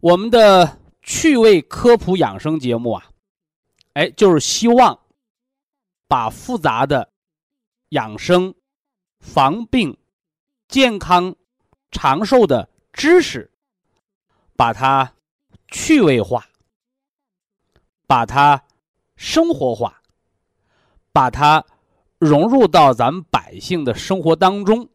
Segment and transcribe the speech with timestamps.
[0.00, 3.10] 我们的趣味科普养生节目啊，
[3.94, 4.98] 哎，就是希望
[6.06, 7.10] 把复杂的
[7.90, 8.54] 养生、
[9.20, 9.96] 防病、
[10.68, 11.34] 健康。
[11.90, 13.50] 长寿的知识，
[14.54, 15.14] 把它
[15.68, 16.46] 趣味化，
[18.06, 18.62] 把它
[19.16, 20.02] 生活化，
[21.10, 21.64] 把它
[22.18, 24.86] 融入到咱们百姓的生活当中，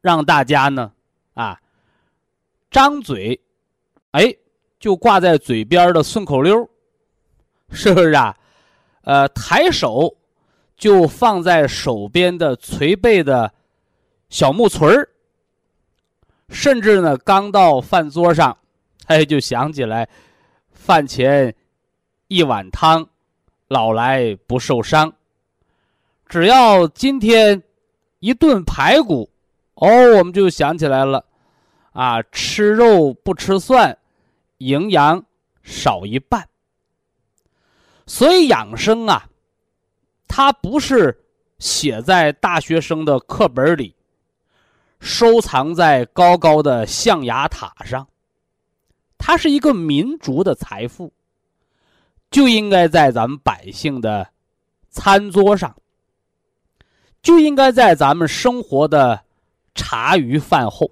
[0.00, 0.94] 让大家呢
[1.34, 1.60] 啊
[2.70, 3.38] 张嘴，
[4.14, 4.32] 哎，
[4.78, 6.68] 就挂在嘴边的顺口溜，
[7.70, 8.36] 是不是啊？
[9.02, 10.16] 呃，抬手
[10.76, 13.52] 就放在手边的捶背的
[14.28, 15.08] 小木锤儿。
[16.48, 18.56] 甚至呢，刚到饭桌上，
[19.06, 20.08] 哎，就想起来，
[20.70, 21.52] 饭前
[22.28, 23.04] 一碗汤，
[23.66, 25.12] 老来不受伤。
[26.28, 27.60] 只要今天
[28.20, 29.28] 一顿排骨，
[29.74, 31.24] 哦，我们就想起来了，
[31.92, 33.98] 啊，吃肉不吃蒜，
[34.58, 35.24] 营养
[35.62, 36.48] 少一半。
[38.06, 39.28] 所以养生啊，
[40.28, 41.24] 它不是
[41.58, 43.94] 写在大学生的课本里。
[45.00, 48.08] 收藏在高高的象牙塔上，
[49.18, 51.12] 它是一个民族的财富，
[52.30, 54.26] 就应该在咱们百姓的
[54.88, 55.76] 餐桌上，
[57.20, 59.22] 就应该在咱们生活的
[59.74, 60.90] 茶余饭后。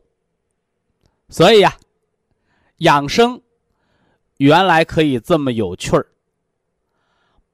[1.31, 1.75] 所以呀，
[2.79, 3.41] 养生
[4.43, 6.05] 原来可以这么有趣儿，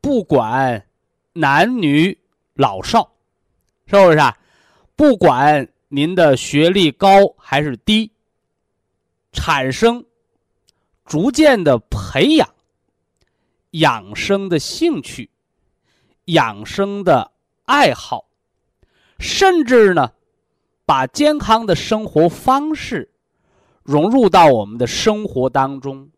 [0.00, 0.87] 不管
[1.34, 2.19] 男女
[2.54, 3.12] 老少，
[3.87, 4.37] 是不是啊？
[4.97, 5.69] 不管。
[5.91, 8.12] 您的学历高还是低？
[9.32, 10.04] 产生
[11.06, 12.47] 逐渐的培养
[13.70, 15.31] 养生的兴趣、
[16.26, 17.32] 养生的
[17.65, 18.26] 爱好，
[19.19, 20.12] 甚至呢，
[20.84, 23.10] 把健康的生活方式
[23.82, 26.10] 融入到我们的生活当中，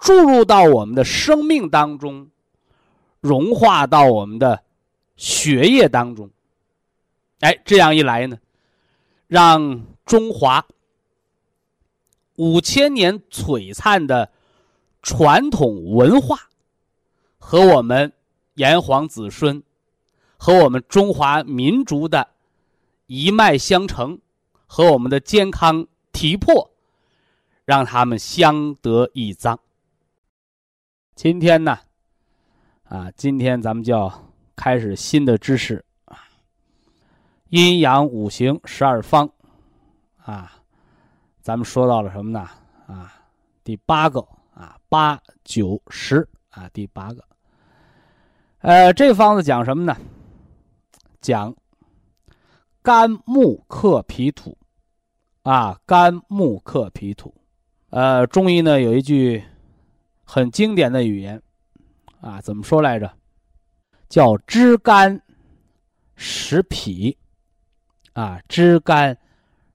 [0.00, 2.30] 注入到我们的生命当中，
[3.20, 4.62] 融化到我们的
[5.16, 6.30] 血液当中。
[7.40, 8.38] 哎，这样一来呢？
[9.26, 10.66] 让中华
[12.36, 14.30] 五千年璀璨的
[15.02, 16.48] 传统文化
[17.38, 18.12] 和我们
[18.54, 19.62] 炎黄子孙
[20.36, 22.28] 和我们中华民族的
[23.06, 24.18] 一脉相承
[24.66, 26.70] 和我们的健康体魄，
[27.64, 29.60] 让他们相得益彰。
[31.22, 31.78] 今天呢，
[32.84, 34.10] 啊，今天咱们就要
[34.56, 36.16] 开始新的知识啊。
[37.50, 39.28] 阴阳五行十二方，
[40.24, 40.50] 啊，
[41.42, 42.48] 咱们说到了什么呢？
[42.86, 43.12] 啊，
[43.62, 47.22] 第八个啊，八九十啊，第八个。
[48.60, 49.94] 呃，这方子讲什么呢？
[51.20, 51.54] 讲
[52.80, 54.56] 肝木克脾土，
[55.42, 57.34] 啊，肝木克脾土。
[57.90, 59.44] 呃，中医呢有一句
[60.32, 61.42] 很经典的语言，
[62.20, 63.12] 啊，怎么说来着？
[64.08, 65.20] 叫知肝
[66.14, 67.18] 识脾。
[68.12, 69.16] 啊，知肝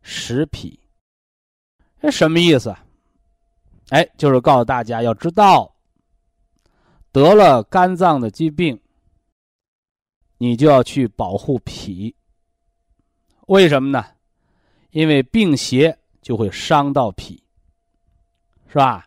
[0.01, 0.79] 识脾，
[1.99, 2.74] 这什么意思？
[3.89, 5.75] 哎，就是告诉大家要知道，
[7.12, 8.80] 得了肝脏的疾病，
[10.38, 12.15] 你就要去保护脾。
[13.47, 14.06] 为什么呢？
[14.91, 17.44] 因为病邪就会伤到脾，
[18.68, 19.06] 是吧？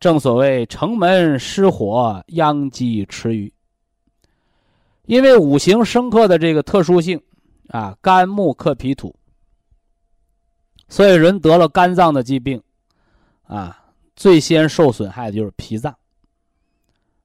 [0.00, 3.52] 正所谓城门失火，殃及池鱼。
[5.06, 7.20] 因为五行生克的这个特殊性。
[7.70, 9.14] 啊，肝木克脾土，
[10.88, 12.62] 所以人得了肝脏的疾病，
[13.42, 13.78] 啊，
[14.16, 15.94] 最先受损害的就是脾脏。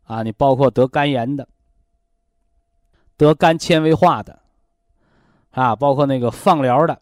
[0.03, 1.47] 啊，你包括得肝炎的，
[3.15, 4.37] 得肝纤维化的，
[5.51, 7.01] 啊，包括那个放疗的、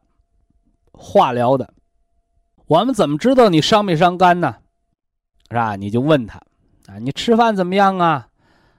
[0.91, 1.73] 化疗的，
[2.67, 4.57] 我们怎么知道你伤没伤肝呢？
[5.51, 5.75] 是吧？
[5.75, 6.39] 你就问他，
[6.87, 8.25] 啊，你吃饭怎么样啊？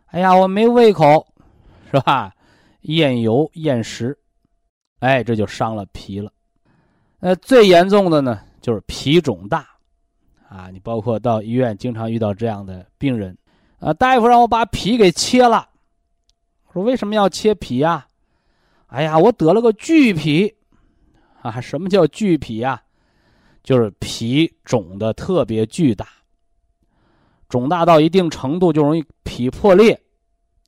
[0.07, 1.27] 哎呀，我没胃口，
[1.93, 2.35] 是吧？
[2.81, 4.19] 厌油厌食，
[5.01, 6.33] 哎，这就伤了脾了。
[7.19, 9.69] 那最严重的呢，就是脾肿大，
[10.49, 13.37] 啊，你包括到医院经常遇到这样的病人，
[13.79, 15.69] 啊，大夫让我把脾给切了，
[16.73, 18.07] 说为什么要切脾呀？
[18.87, 20.55] 哎呀，我得了个巨脾，
[21.43, 22.83] 啊，什么叫巨脾呀？
[23.63, 26.09] 就是脾肿的特别巨大，
[27.53, 30.01] 肿大到一定程度就容易脾破裂，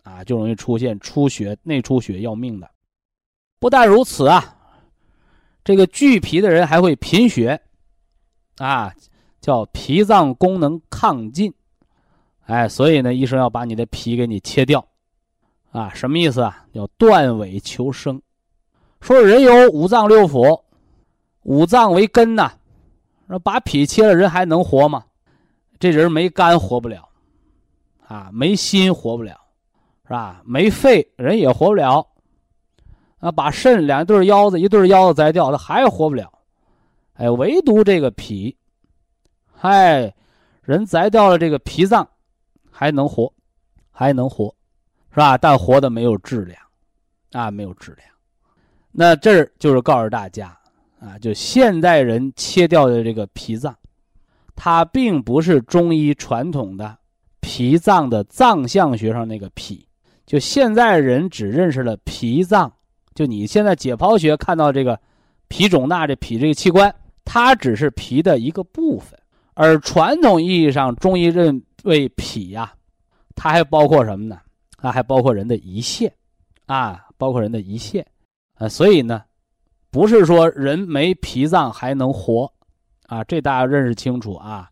[0.03, 2.71] 啊，就容易出现出血、内出血要命的。
[3.59, 4.55] 不但如此啊，
[5.65, 7.59] 这个巨脾的人还会贫血，
[8.59, 8.95] 啊，
[9.41, 11.55] 叫脾脏功能亢进，
[12.45, 14.87] 哎，所以呢，医生要把你的脾给你切掉，
[15.71, 16.67] 啊，什么意思啊？
[16.75, 18.21] 叫断尾求生。
[19.01, 20.61] 说人有五脏六腑，
[21.45, 22.53] 五脏为根呐。
[23.27, 25.07] 说把脾切了，人还能活吗？
[25.85, 27.07] 这人没肝活不了，
[28.07, 29.39] 啊，没心活不了，
[30.05, 30.41] 是吧？
[30.43, 32.09] 没肺人也活不了，
[33.19, 36.33] 啊，把肾两对腰子，一对腰子摘掉，他还活不了，
[37.17, 38.57] 哎，唯独这个脾，
[39.53, 40.15] 嗨，
[40.63, 42.09] 人摘掉了这个脾脏，
[42.71, 43.31] 还能活，
[43.91, 44.55] 还能活，
[45.11, 45.37] 是吧？
[45.37, 46.59] 但活的没有质量，
[47.33, 48.09] 啊，没有质量。
[48.91, 50.59] 那这就是告诉大家。
[51.01, 53.77] 啊，就现代人切掉的这个脾脏，
[54.57, 56.97] 它并不是中医传统的
[57.41, 59.87] 脾脏的脏象学上那个脾。
[60.27, 62.73] 就现在人只认识了脾脏，
[63.15, 64.99] 就你现在解剖学看到这个
[65.49, 69.19] 脾肿大这脾这个器官，它只是脾的一个部分。
[69.55, 72.73] 而传统意义上中医认为脾呀，
[73.35, 74.39] 它还包括什么呢？
[74.79, 76.13] 它还包括人的胰腺，
[76.67, 78.07] 啊，包括人的胰腺，
[78.55, 79.23] 啊，所以呢。
[79.91, 82.53] 不是说人没脾脏还能活，
[83.07, 84.71] 啊，这大家认识清楚啊。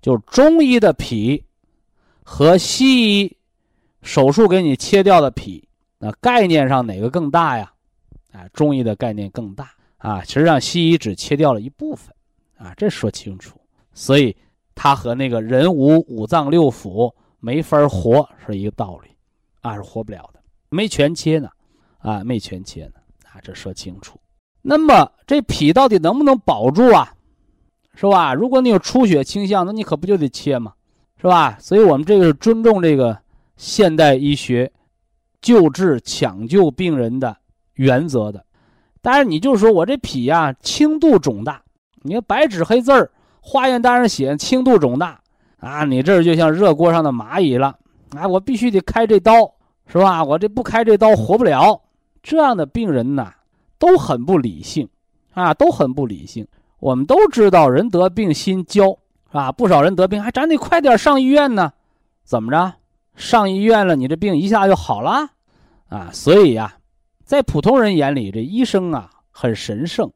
[0.00, 1.44] 就中医的脾
[2.22, 3.36] 和西医
[4.02, 7.72] 手术给你切掉的脾，那概念上哪个更大呀？
[8.32, 10.22] 啊，中医的概念更大啊。
[10.22, 12.14] 实际上西医只切掉了一部分，
[12.56, 13.60] 啊，这说清楚。
[13.92, 14.36] 所以
[14.74, 19.10] 它和那个人无五脏六腑没法活是一个道理，
[19.60, 21.50] 啊，是活不了的，没全切呢，
[21.98, 24.20] 啊，没全切呢，啊，这说清楚。
[24.62, 27.12] 那么这脾到底能不能保住啊？
[28.00, 28.32] 是吧？
[28.32, 30.72] 如果你有出血倾向，那你可不就得切吗？
[31.20, 31.58] 是吧？
[31.58, 33.18] 所以我们这个是尊重这个
[33.56, 34.70] 现代医学
[35.42, 37.36] 救治抢救病人的
[37.74, 38.44] 原则的。
[39.02, 41.60] 当然，你就说我这脾呀轻度肿大，
[42.02, 43.10] 你看白纸黑字儿
[43.40, 45.20] 化验单上写轻度肿大
[45.58, 47.76] 啊，你这就像热锅上的蚂蚁了
[48.16, 48.28] 啊！
[48.28, 49.32] 我必须得开这刀，
[49.88, 50.22] 是吧？
[50.22, 51.80] 我这不开这刀活不了。
[52.22, 53.32] 这样的病人呢？
[53.76, 54.88] 都很不理性，
[55.32, 56.46] 啊，都很不理性。
[56.78, 58.90] 我们都知道，人得病心焦，
[59.30, 59.52] 是吧？
[59.52, 61.72] 不少人得病，还咱得快点上医院呢。
[62.24, 62.74] 怎么着？
[63.16, 65.28] 上医院了，你这病一下就好了，
[65.88, 66.10] 啊？
[66.12, 66.76] 所以呀，
[67.24, 70.10] 在普通人眼里，这医生啊很神圣，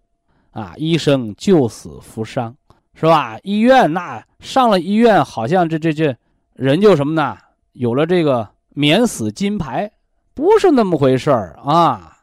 [0.53, 2.55] 啊，医生救死扶伤，
[2.95, 3.39] 是吧？
[3.43, 6.17] 医院那上了医院，好像这这这
[6.55, 7.37] 人就什么呢？
[7.73, 9.91] 有了这个免死金牌，
[10.33, 12.19] 不是那么回事儿啊。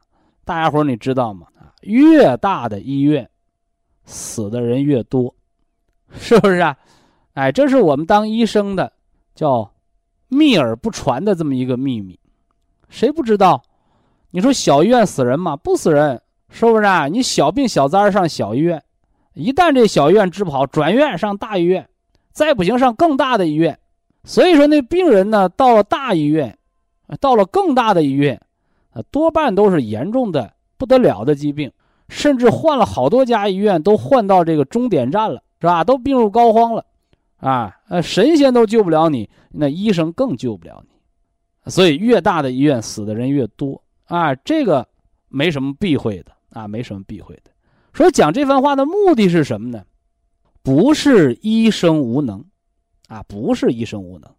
[0.45, 1.47] 大家伙你知道吗？
[1.81, 3.29] 越大的医院，
[4.09, 5.33] 死的人越多，
[6.17, 6.75] 是不是啊？
[7.33, 8.91] 哎，这是我们当医生的
[9.35, 9.71] 叫
[10.27, 12.19] 秘而不传的这么一个秘密，
[12.89, 13.61] 谁不知道？
[14.31, 15.55] 你说小医院死人吗？
[15.55, 16.19] 不死人，
[16.49, 17.07] 是不是啊？
[17.07, 18.83] 你小病小灾上小医院，
[19.33, 21.87] 一旦这小医院治不好，转院上大医院，
[22.31, 23.77] 再不行上更大的医院。
[24.23, 26.57] 所以说，那病人呢，到了大医院，
[27.19, 28.41] 到了更大的医院。
[28.91, 31.71] 啊，多半都是严重的不得了的疾病，
[32.09, 35.83] 甚至换了好多家医院，都换到这个终点站了，是吧？
[35.83, 36.83] 都病入膏肓了，
[37.37, 41.71] 啊，呃，神仙都救不了你，那医生更救不了你。
[41.71, 44.87] 所以，越大的医院死的人越多啊，这个
[45.27, 47.51] 没什么避讳的啊，没什么避讳的。
[47.93, 49.83] 说讲这番话的目的是什么呢？
[50.63, 52.43] 不是医生无能，
[53.07, 54.29] 啊，不是医生无能，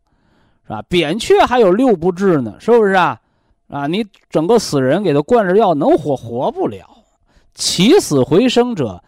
[0.64, 0.82] 是吧？
[0.82, 3.20] 扁鹊还有六不治呢，是不是啊？
[3.68, 6.16] 啊，你整个死人给他灌着药能活？
[6.16, 7.00] 活不了。
[7.61, 9.05] 起死回生者，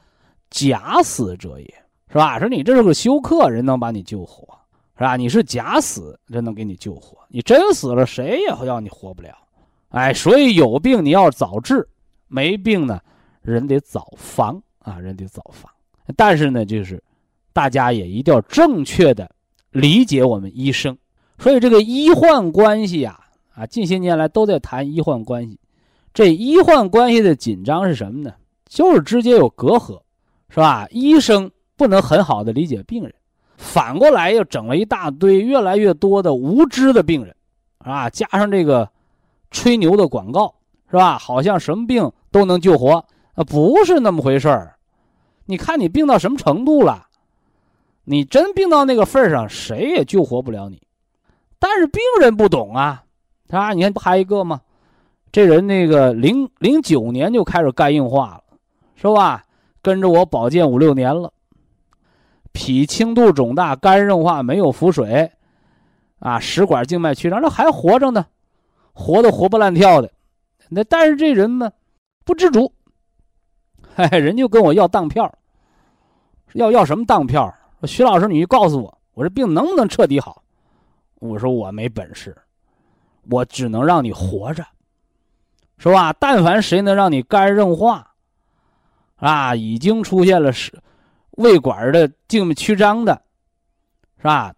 [0.50, 1.74] 假死者也
[2.08, 2.38] 是吧？
[2.38, 4.46] 说你这是个休克，人能把你救活，
[4.98, 5.16] 是吧？
[5.16, 7.16] 你是假死，人能给你救活。
[7.28, 9.34] 你真死了，谁也要你活不了。
[9.88, 11.88] 哎，所以有病你要早治，
[12.28, 13.00] 没病呢，
[13.40, 15.72] 人得早防啊，人得早防。
[16.14, 17.02] 但是呢，就是
[17.54, 19.30] 大家也一定要正确的
[19.70, 20.94] 理解我们医生。
[21.38, 23.18] 所以这个医患关系呀。
[23.54, 25.58] 啊，近些年来都在谈医患关系，
[26.14, 28.32] 这医患关系的紧张是什么呢？
[28.72, 30.00] 就是直接有隔阂，
[30.48, 30.86] 是吧？
[30.90, 33.14] 医生不能很好的理解病人，
[33.58, 37.36] 反过来又整了一大堆越来越多的无知的病人，
[37.78, 38.88] 啊，加上这个
[39.50, 40.54] 吹牛的广告，
[40.90, 41.18] 是吧？
[41.18, 44.74] 好像什么病都能救活，啊，不是那么回事儿。
[45.44, 47.08] 你看你病到什么程度了？
[48.04, 50.80] 你真病到那个份儿上，谁也救活不了你。
[51.58, 53.04] 但是病人不懂啊，
[53.50, 54.62] 啊，你看不还一个吗？
[55.30, 58.44] 这人那个零零九年就开始肝硬化了，
[59.02, 59.44] 是吧？
[59.82, 61.32] 跟着我保健五六年了，
[62.52, 65.28] 脾轻度肿大，肝硬化，没有腹水，
[66.20, 68.24] 啊，食管静脉曲张，那还活着呢，
[68.92, 70.08] 活的活蹦乱跳的。
[70.68, 71.72] 那但是这人呢，
[72.24, 72.72] 不知足，
[73.96, 75.36] 嘿，人就跟我要当票，
[76.52, 77.52] 要要什么当票？
[77.82, 80.44] 徐老师，你告诉我，我这病能不能彻底好？
[81.18, 82.36] 我说我没本事，
[83.28, 84.64] 我只能让你活着。
[85.78, 86.12] 是吧？
[86.12, 88.11] 但凡谁能让你肝硬化，
[89.22, 90.76] 啊，已经出现了是
[91.38, 93.22] 胃管的静脉曲张的，
[94.18, 94.52] 是吧？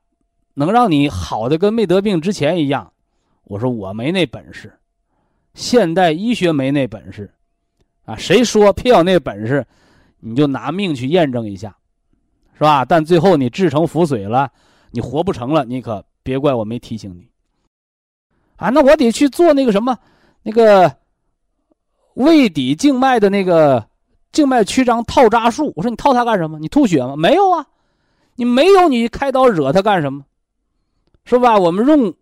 [0.55, 2.91] 能让你好的跟没得病之前一样，
[3.43, 4.73] 我说我没那本事，
[5.53, 7.31] 现代医学没那本事，
[8.07, 9.67] 啊，谁说偏有那本事，
[10.21, 11.77] 你就拿命去验证一下，
[12.55, 12.87] 是吧？
[12.87, 14.51] 但最后你治成腹水了，
[14.93, 17.29] 你活不成了，你可别怪我没提醒你，
[18.57, 19.99] 啊，那我得去做那个什么，
[20.43, 20.97] 那个。
[22.15, 23.85] 胃底静脉的那个
[24.35, 26.59] 静脉曲张套扎术，我说你套它干什么？
[26.59, 27.15] 你吐血吗？
[27.17, 27.65] 没有啊，
[28.37, 30.25] 你没有，你开刀惹它干什么？
[31.25, 31.57] 是吧？
[31.57, 32.13] 我们用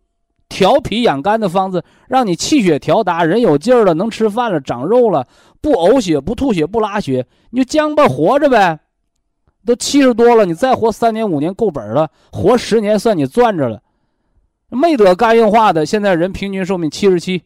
[0.49, 5.27] 调脾养肝的方子，让你气血调达，人有劲儿了，能吃饭了，长肉了，
[5.61, 8.79] 不呕血，不吐血，不拉血，你就将吧活着呗。
[9.65, 13.81] 都七十多了，你再活三年五年够本了，活十年算你赚着了。
[14.69, 17.43] 没得肝硬化的，现在人平均寿命七十七。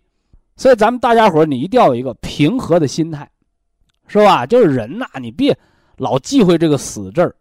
[0.56, 3.28] 所以咱们大家伙你一定要有一个平和的心态，
[4.06, 4.46] 是吧？
[4.46, 5.56] 就是人呐，你别
[5.96, 7.34] 老忌讳这个死字儿，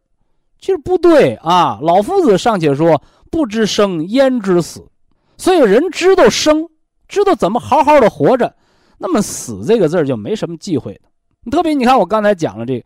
[0.59, 1.79] 其实不对啊。
[1.81, 4.87] 老夫子尚且说“不知生，焉知死”，
[5.37, 6.69] 所以人知道生，
[7.07, 8.55] 知道怎么好好的活着，
[8.97, 11.51] 那么死这个字儿就没什么忌讳的。
[11.51, 12.85] 特别你看，我刚才讲了这个，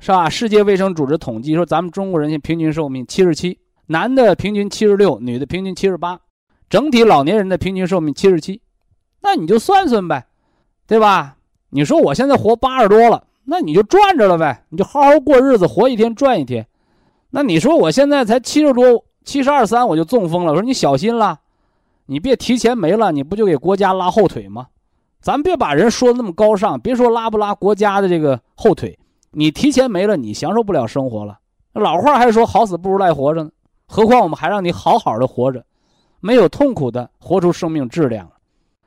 [0.00, 0.28] 是吧？
[0.28, 6.20] 世界卫生组织统计说，咱们中国人现平均寿命七十七，男的平均七十六，女的平均七十八，
[6.68, 8.60] 整体老年人的平均寿命七十七。
[9.22, 10.26] 那你就算算呗，
[10.86, 11.36] 对吧？
[11.76, 16.64] 你说我现在活八十多了，那你就赚着了呗，你就好好过日子，活一天赚一天。
[17.30, 21.40] 那你说我现在才七十多，七十二三我就中风了，我说你小心了，
[22.06, 24.68] 你别提前没了，你不就给国家拉后腿吗？
[25.20, 28.96] 咱别把人说的那么高尚，别说拉不拉国家的这个后腿，
[29.32, 31.40] 你提前没了，你享受不了生活了。
[31.72, 33.50] 老话还说好死不如赖活着呢，
[33.88, 35.64] 何况我们还让你好好的活着，
[36.20, 38.30] 没有痛苦的活出生命质量。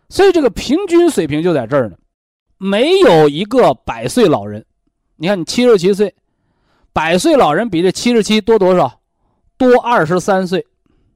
[0.08, 1.98] 所以这个平均水平就在这儿呢，
[2.58, 4.66] 没有一个百岁老人。
[5.18, 6.14] 你看，你七十七岁，
[6.94, 9.00] 百岁老人比这七十七多多少？
[9.58, 10.66] 多二十三岁。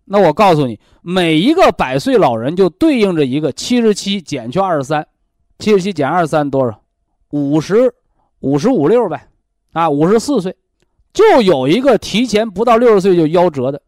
[0.05, 5.07] 那我告诉你，每一个百岁老人就对应着一个七十七减去二十三，
[5.59, 6.81] 七十七减二十三多少？
[7.29, 7.93] 五十
[8.39, 9.27] 五十五六呗，
[9.73, 10.55] 啊，五十四岁，
[11.13, 13.81] 就有一个提前不到六十岁就夭折的。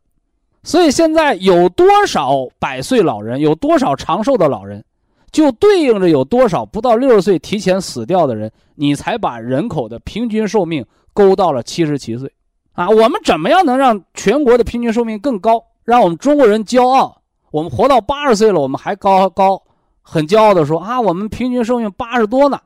[0.64, 4.86] 所以现在有多少百岁老人，有多少长寿的老人？
[5.34, 12.32] 就对应着有多少不到六十岁提前死掉的人，你才把人口的平均寿命勾到了七十七岁，
[12.74, 17.20] 啊，我们怎么样能让全国的平均寿命更高，让我们中国人骄傲？
[17.50, 19.62] 我们活到八十岁了，我们还高高，
[20.04, 22.60] 很骄傲的说啊，我们平均寿命八十多呢，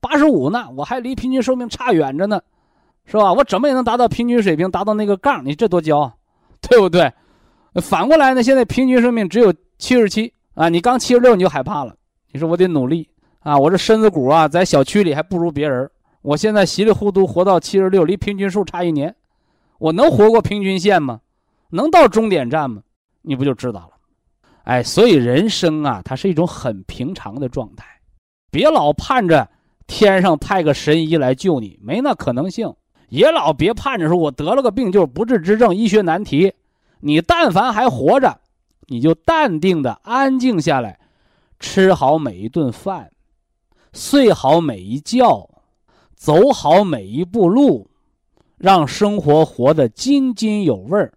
[0.00, 2.40] 八十五呢，我还离平均寿命差远着呢，
[3.04, 3.32] 是吧？
[3.32, 6.12] 我怎么也能达到平均水平，达到那个杠，你这多骄傲，
[6.68, 7.12] 对不对？
[7.80, 11.94] 反过来呢，现在平均寿命只有七十七啊，你刚七十六你就害怕了。
[12.30, 13.08] 你说我得努力
[13.40, 13.56] 啊！
[13.58, 15.90] 我这身子骨啊，在小区里还不如别人。
[16.20, 19.14] 我现在稀里糊涂活到七十六，离平均数差一年，
[19.78, 21.20] 我能活过平均线吗？
[21.70, 22.82] 能到终点站吗？
[23.22, 23.90] 你不就知道了？
[24.64, 27.86] 哎，所以人生啊，它是一种很平常的状态，
[28.50, 29.48] 别老盼着
[29.86, 32.72] 天上派个神医来救你，没那可能性。
[33.08, 36.52] 也老别盼着说我得了个病就是不治之症，医学难题。
[37.00, 38.38] 你但凡还活着，
[38.88, 40.98] 你就淡定的安静下来。
[41.60, 43.10] 吃好每一顿饭，
[43.92, 45.48] 睡好每一觉，
[46.14, 47.88] 走好每一步路，
[48.56, 51.12] 让生活活得津津有味儿。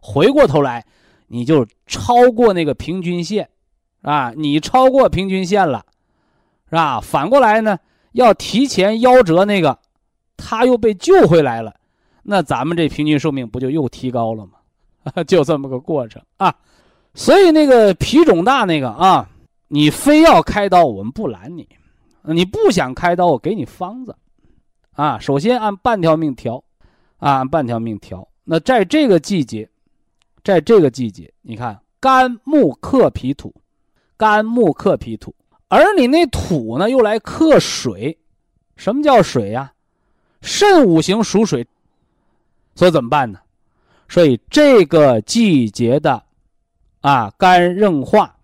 [0.00, 0.84] 回过头来，
[1.28, 3.48] 你就超过那个平均线，
[4.02, 5.84] 啊，你超过平均线了，
[6.68, 7.00] 是吧？
[7.00, 7.78] 反过来呢，
[8.12, 9.78] 要提前夭折那个，
[10.36, 11.74] 他又被救回来了，
[12.22, 14.52] 那咱们这平均寿命不就又提高了吗？
[15.26, 16.54] 就这么个过程啊。
[17.14, 19.28] 所以那个脾肿大那个啊。
[19.74, 21.64] 你非要开刀，我们不拦你；
[22.20, 24.14] 你不想开刀，我给你方子，
[24.92, 26.62] 啊，首先按半条命调，
[27.16, 29.66] 啊，按半条命调，那在这个季节，
[30.44, 33.54] 在这个季节，你看肝木克脾土，
[34.18, 35.34] 肝木克脾土，
[35.68, 38.18] 而你那土呢又来克水，
[38.76, 39.72] 什么叫水呀？
[40.42, 41.66] 肾五行属水，
[42.74, 43.38] 所以怎么办呢？
[44.06, 46.22] 所以这个季节的
[47.00, 48.36] 啊肝硬化，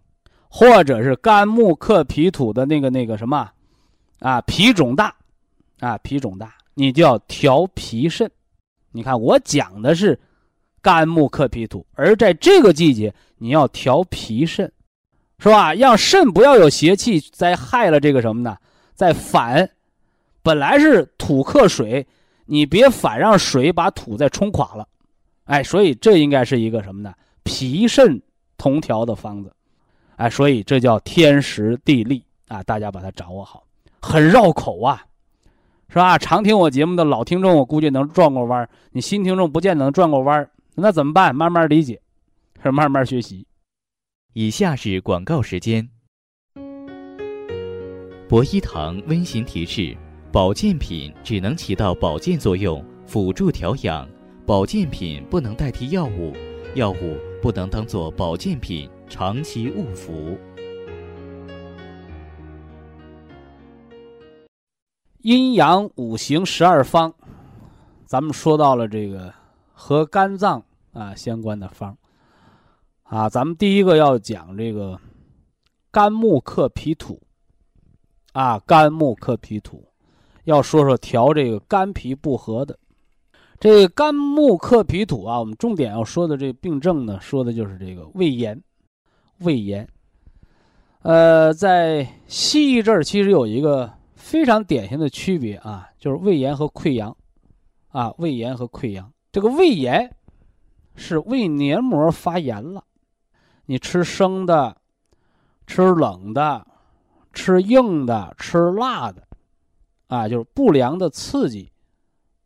[0.49, 3.51] 或者是肝木克脾土的那个那个什么
[4.21, 5.15] 啊脾肿大
[5.81, 8.31] 啊脾肿大，你就要调脾肾。
[8.91, 10.19] 你看我讲的是
[10.81, 14.73] 肝木克脾土，而在这个季节你要调脾肾，
[15.39, 15.75] 是吧？
[15.75, 18.57] 让肾不要有邪气再害了这个什么呢？
[18.95, 19.69] 再反。
[20.43, 22.07] 本来是土克水，
[22.47, 24.89] 你别反让水把土再冲垮了，
[25.45, 27.13] 哎，所以这应该是一个什么呢？
[27.43, 28.23] 脾肾
[28.57, 29.53] 同调的方子，
[30.19, 33.65] 哎，所以这叫天时地利啊，大家把它掌握好，
[34.03, 35.03] 很绕口啊，
[35.89, 36.19] 是吧？
[36.19, 41.35] 常听我节目的老听众，我估计能转过弯儿你新听众不见得能转过弯儿那怎么办？
[41.35, 42.01] 慢慢理解，
[42.63, 43.47] 是慢慢学习。
[44.35, 45.89] 以下是广告时间。
[48.29, 49.97] 博一堂温馨提示。
[50.31, 54.07] 保健品只能起到保健作用，辅助调养。
[54.45, 56.35] 保健品不能代替药物，
[56.75, 60.39] 药物不能当做保健品长期误服。
[65.23, 67.13] 阴阳五行十二方，
[68.07, 69.33] 咱们说到了这个
[69.73, 70.63] 和肝脏
[70.93, 71.97] 啊相关的方
[73.03, 74.99] 啊，咱们第一个要讲这个
[75.91, 77.21] 肝木克脾土
[78.33, 79.85] 啊，肝木克脾土。
[80.45, 82.79] 要说说调这个肝脾不和的，
[83.61, 88.63] 这个肝木克脾土啊，我们重点要说的这个病症呢，说的就是这个胃炎。
[89.39, 89.89] 胃炎，
[91.03, 97.17] 呃，在西医这儿其实有一个非常典型的区别啊，就是胃炎和溃疡，
[97.89, 99.13] 啊，胃炎和溃疡。
[99.31, 100.15] 这个胃炎
[100.95, 102.85] 是胃黏膜发炎了，
[103.67, 104.77] 你吃生的、
[105.67, 106.67] 吃冷的、
[107.33, 109.27] 吃硬的、吃辣的。
[110.09, 111.71] 啊，就是不良的刺激，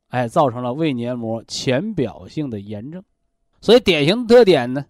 [0.09, 3.01] 哎，造成了胃黏膜浅表性的炎症，
[3.61, 4.85] 所以典型特点呢，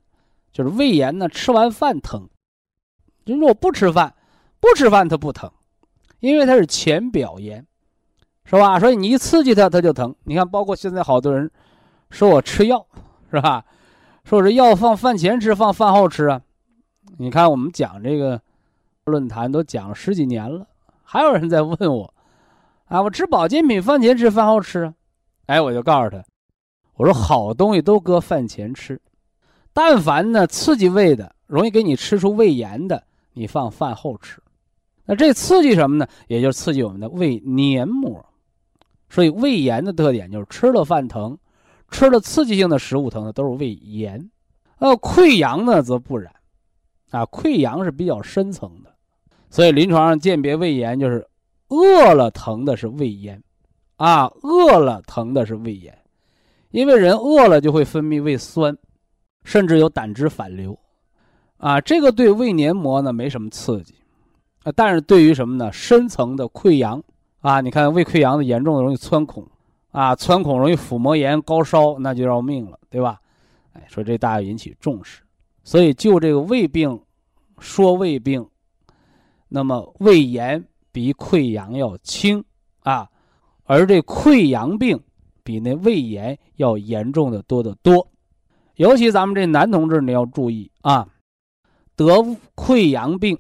[0.53, 2.29] 就是胃炎呢，吃完饭疼，
[3.25, 4.15] 就是我不吃饭，
[4.61, 5.51] 不吃饭它不疼，
[6.21, 7.67] 因为它是浅表炎，
[8.45, 8.79] 是吧？
[8.79, 10.15] 所以你一刺激它，它就疼。
[10.25, 11.51] 你看，包括现在好多人
[12.11, 12.87] 说我吃药，
[13.31, 13.65] 是吧？
[14.25, 16.43] 说我这药放饭前吃，放饭后吃啊？
[17.19, 18.41] 你看我们讲这个
[19.05, 20.67] 论坛都讲了十几年了，
[21.03, 22.15] 还有人在问我。
[22.87, 24.95] 啊，我吃保健品，饭前吃，饭后吃啊！
[25.47, 26.23] 哎，我就告诉他，
[26.95, 29.01] 我说好东西都搁饭前吃，
[29.73, 34.41] 但凡呢刺激胃的，容易给你吃出胃炎的，你放饭后吃。
[35.05, 36.07] 那这刺激什么呢？
[36.29, 38.25] 也就是刺激我们的胃黏膜。
[39.09, 41.37] 所以胃炎的特点就是吃了饭疼，
[41.91, 44.31] 吃了刺激性的食物疼的都是胃炎。
[44.79, 46.33] 呃，溃疡呢则不然，
[47.11, 48.91] 啊，溃疡是比较深层的，
[49.51, 51.27] 所以临床上鉴别胃炎就是。
[51.75, 53.43] 饿了疼的是胃炎，
[53.97, 55.97] 啊，饿了疼的是胃炎，
[56.71, 58.77] 因为人饿了就会分泌胃酸，
[59.45, 60.79] 甚至有胆汁反流，
[61.57, 63.95] 啊，这个对胃黏膜呢没什么刺激，
[64.63, 65.73] 啊，但是对于什么呢？
[65.73, 67.03] 深层的溃疡，
[67.41, 69.47] 啊，你看胃溃疡的严重的容易穿孔，
[69.91, 73.21] 啊，穿孔容易腹膜炎、高烧，那就要命了，对吧？
[73.73, 75.23] 哎，说这大家引起重视，
[75.65, 77.01] 所以就这个胃病，
[77.59, 78.47] 说胃病，
[79.49, 80.65] 那么胃炎。
[80.95, 82.45] 比溃疡要轻
[82.81, 83.09] 啊，
[83.65, 85.03] 而这溃疡病
[85.43, 88.07] 比那胃炎要严重的多得多。
[88.83, 91.07] 尤其咱们这男同志，你要注意啊，
[91.95, 92.05] 得
[92.57, 93.39] 溃疡病，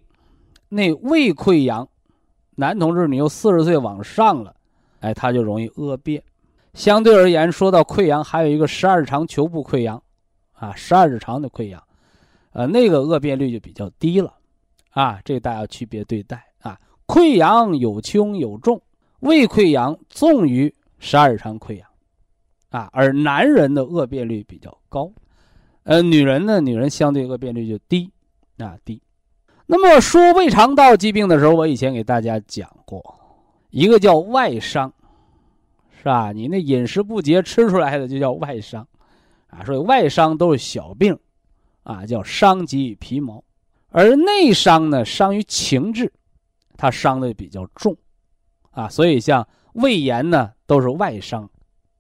[0.68, 1.88] 那胃溃疡，
[2.54, 4.54] 男同志你又四十岁往上了，
[5.00, 6.22] 哎，他就容易恶变。
[6.74, 10.00] 相对而言，说到溃疡，还有一个十二指肠球部溃疡，
[10.52, 11.82] 啊，十二指肠的溃疡，
[12.52, 14.32] 呃，那个恶变率就比较低了，
[14.90, 16.78] 啊，这大家区别对待啊。
[17.08, 18.80] 溃疡有轻有重，
[19.18, 21.88] 胃溃疡重于十二指肠溃疡，
[22.70, 25.10] 啊，而男人的恶变率比较高，
[25.84, 28.10] 呃，女人呢，女人相对恶变率就低，
[28.58, 29.02] 啊低。
[29.66, 33.02] 那么说胃肠道疾病的时候，我以前给大家讲过，
[33.70, 34.92] 一个叫外伤，
[35.98, 36.32] 是吧？
[36.32, 38.86] 你那饮食不节吃出来的就叫外伤，
[39.48, 41.18] 啊，所以外伤都是小病，
[41.82, 43.42] 啊，叫伤及皮毛，
[43.90, 46.12] 而内伤呢，伤于情志。
[46.74, 47.96] 它伤的比较重，
[48.72, 51.48] 啊，所以像胃炎呢都是外伤，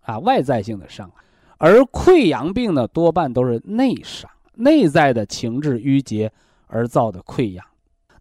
[0.00, 1.08] 啊，外在性的伤，
[1.64, 6.28] 而溃疡病呢多半都是内伤，内在的情志郁结
[6.66, 7.64] 而造的溃疡。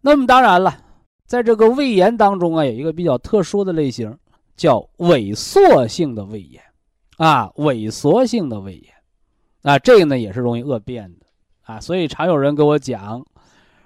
[0.00, 0.78] 那么当然了，
[1.26, 4.16] 在这个胃炎当中啊，有一个比较特殊的类型，
[4.56, 6.62] 叫萎缩性的胃炎，
[7.16, 8.94] 啊，萎缩性的胃炎。
[9.62, 11.26] 啊，这个呢也是容易恶变的
[11.62, 13.26] 啊，所以常有人跟我讲，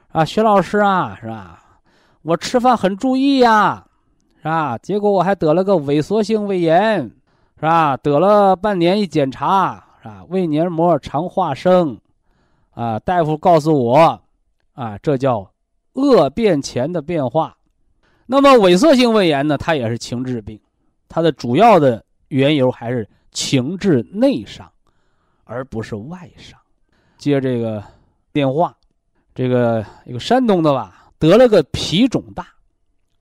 [0.08, 1.80] 啊，徐老师啊，是吧？
[2.20, 3.86] 我吃饭很注意呀，
[4.36, 4.76] 是吧？
[4.76, 7.10] 结果我还得了个萎缩性胃炎，
[7.56, 7.96] 是吧？
[7.96, 10.24] 得了半年一检查，是吧？
[10.28, 11.98] 胃黏膜常化生，
[12.70, 14.20] 啊，大夫告诉我，
[14.74, 15.50] 啊，这叫
[15.94, 17.56] 恶变前的变化。
[18.26, 20.60] 那么萎缩性胃炎呢，它也是情志病，
[21.08, 24.70] 它的主要的缘由还是情志内伤，
[25.44, 26.58] 而不是外伤。
[27.16, 27.82] 接这个
[28.32, 28.76] 电话，
[29.34, 30.92] 这个一个山东的吧。
[31.18, 32.46] 得了个脾肿大，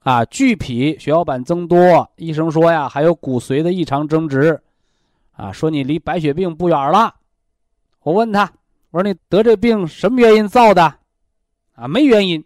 [0.05, 4.61] 啊，巨脾血小板增多，医生说呀，还有骨髓的异常增殖，
[5.31, 7.15] 啊，说你离白血病不远了。
[8.03, 8.43] 我问他，
[8.91, 10.83] 我说你得这病什么原因造的？
[11.73, 12.45] 啊，没原因，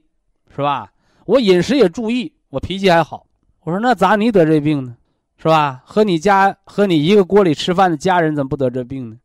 [0.55, 0.93] 是吧？
[1.25, 3.25] 我饮食也注意，我脾气还好。
[3.65, 4.95] 我说那咋你得这病呢？
[5.35, 5.83] 是吧？
[5.83, 9.17] 和你家和你一个锅里吃饭的家人怎么不得这病呢？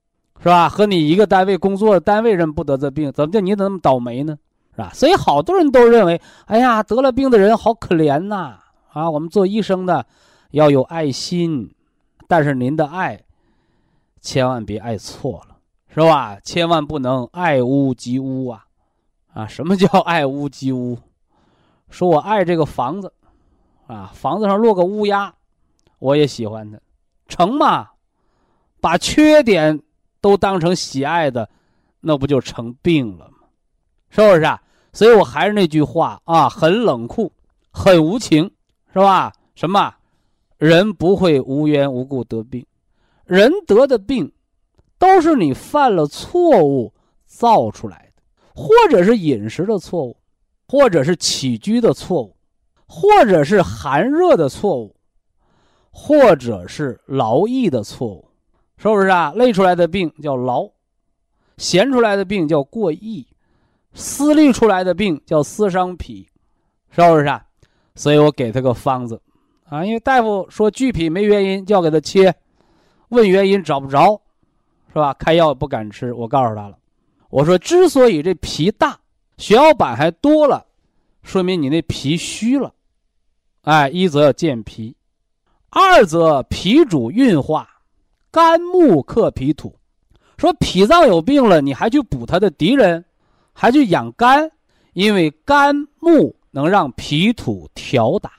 [0.42, 0.68] 是吧？
[0.68, 4.36] 和你一个单位工作的单位人不得这病，怎么就你怎么那么倒霉呢？
[4.74, 4.90] 是吧？
[4.92, 8.58] 所以好多人都认为，哎呀，得了病的人好可怜呐！
[8.92, 10.04] 啊，我们做医生的
[10.50, 11.72] 要有爱心，
[12.26, 13.22] 但是您的爱
[14.20, 15.56] 千万别爱错了，
[15.88, 16.38] 是吧？
[16.42, 18.64] 千万不能爱屋及乌啊！
[19.32, 20.98] 啊，什么叫爱屋及乌？
[21.90, 23.12] 说我爱这个房子，
[23.86, 25.32] 啊，房子上落个乌鸦，
[26.00, 26.80] 我也喜欢它，
[27.28, 27.90] 成吗？
[28.80, 29.80] 把缺点
[30.20, 31.48] 都当成喜爱的，
[32.00, 33.46] 那不就成病了吗？
[34.10, 34.60] 是不是啊？
[34.94, 37.32] 所以我还是那句话啊，很冷酷，
[37.72, 38.50] 很无情，
[38.92, 39.32] 是吧？
[39.56, 39.92] 什么？
[40.56, 42.64] 人不会无缘无故得病，
[43.26, 44.32] 人得的病，
[44.96, 46.94] 都是你犯了错误
[47.26, 48.22] 造出来的，
[48.54, 50.16] 或者是饮食的错误，
[50.68, 52.36] 或者是起居的错误，
[52.86, 54.94] 或者是寒热的错误，
[55.90, 58.30] 或者是劳逸的错误，
[58.76, 59.32] 是不是啊？
[59.34, 60.70] 累出来的病叫劳，
[61.58, 63.26] 闲出来的病叫过逸。
[63.94, 66.28] 思虑出来的病叫思伤脾，
[66.90, 67.42] 是不是啊？
[67.94, 69.20] 所以我给他个方子，
[69.68, 72.34] 啊，因为大夫说巨脾没原因，就要给他切，
[73.10, 74.20] 问原因找不着，
[74.88, 75.14] 是吧？
[75.14, 76.12] 开药不敢吃。
[76.12, 76.76] 我告诉他了，
[77.30, 78.98] 我说之所以这脾大，
[79.38, 80.66] 血小板还多了，
[81.22, 82.74] 说明你那脾虚了，
[83.62, 84.96] 哎，一则要健脾，
[85.70, 87.68] 二则脾主运化，
[88.32, 89.72] 肝木克脾土，
[90.36, 93.04] 说脾脏有病了，你还去补他的敌人。
[93.54, 94.50] 还去养肝，
[94.92, 98.30] 因为肝木能让脾土调达，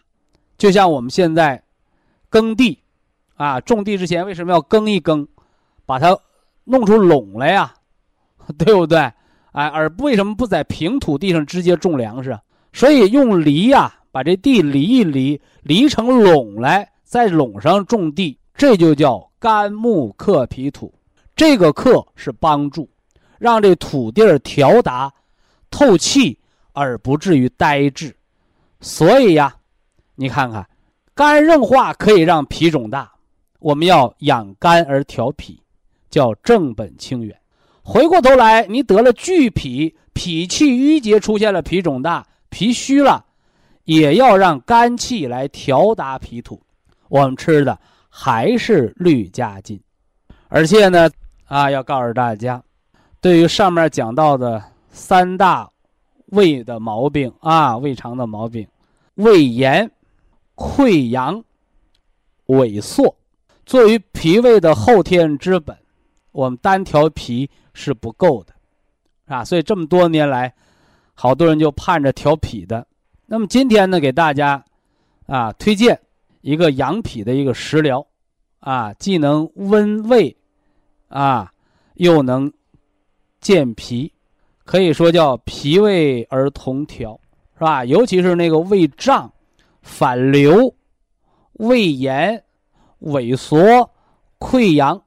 [0.58, 1.64] 就像我们现在
[2.30, 2.78] 耕地，
[3.36, 5.28] 啊，种地之前为什么要耕一耕，
[5.86, 6.16] 把它
[6.66, 7.74] 弄出垄来呀，
[8.60, 9.00] 对不对？
[9.54, 12.38] 哎，而为什么不在平土地上直接种粮食？
[12.74, 20.94] 所以用犁呀，把这地犁一犁，犁成垄来，在垄上种地，这就叫肝木克脾土，
[21.36, 22.90] 这个克是帮助。
[23.40, 25.12] 让这土地儿调达、
[25.70, 26.38] 透气，
[26.74, 28.16] 而不至于呆滞。
[28.82, 29.56] 所以呀，
[30.16, 30.68] 你看看，
[31.14, 33.12] 肝硬化可以让脾肿大。
[33.60, 35.60] 我们要养肝而调脾，
[36.10, 37.36] 叫正本清源。
[37.82, 43.26] 回过头来，你得了巨脾，脾气郁结，出现了脾肿大、脾虚了，
[43.86, 46.62] 也要让肝气来调达脾土。
[47.08, 49.80] 我们吃的还是氯加劲，
[50.48, 51.10] 而且呢，
[51.46, 52.62] 啊，要告诉大家。
[53.26, 55.68] 对于上面讲到的三大
[56.28, 58.68] 胃的毛病啊，胃肠的毛病，
[59.16, 59.90] 胃炎、
[60.54, 61.44] 溃疡、
[62.46, 63.16] 萎缩，
[63.66, 65.76] 作为脾胃的后天之本，
[66.34, 68.54] 我们单调脾是不够的，
[69.26, 70.54] 啊，所以这么多年来，
[71.16, 72.86] 好多人就盼着调脾的。
[73.26, 74.64] 那么今天呢，给大家
[75.26, 76.00] 啊推荐
[76.42, 78.06] 一个养脾的一个食疗，
[78.60, 80.38] 啊，既能温胃，
[81.08, 81.52] 啊，
[81.96, 82.54] 又能。
[83.46, 84.12] 健脾，
[84.64, 87.20] 可以说叫脾胃而同调，
[87.54, 87.86] 是吧？
[87.86, 89.32] 尤其是那个胃胀、
[89.84, 90.74] 反流、
[91.54, 92.44] 胃炎、
[93.02, 93.88] 萎缩、
[94.40, 95.00] 溃疡，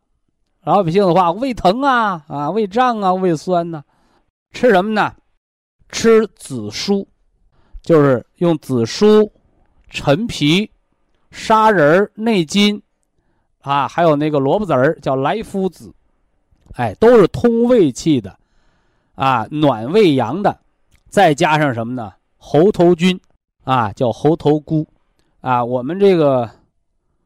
[0.62, 3.82] 老百姓的话，胃疼啊啊，胃胀啊，胃酸呐，
[4.52, 5.12] 吃什么呢？
[5.88, 7.08] 吃紫苏，
[7.82, 9.32] 就是用紫苏、
[9.90, 10.70] 陈皮、
[11.32, 12.80] 砂仁、内金，
[13.62, 15.92] 啊，还有那个萝卜籽儿，叫莱菔子。
[16.74, 18.38] 哎，都是通胃气的，
[19.14, 20.58] 啊，暖胃阳的，
[21.08, 22.12] 再加上什么呢？
[22.36, 23.18] 猴头菌，
[23.64, 24.86] 啊，叫猴头菇，
[25.40, 26.48] 啊，我们这个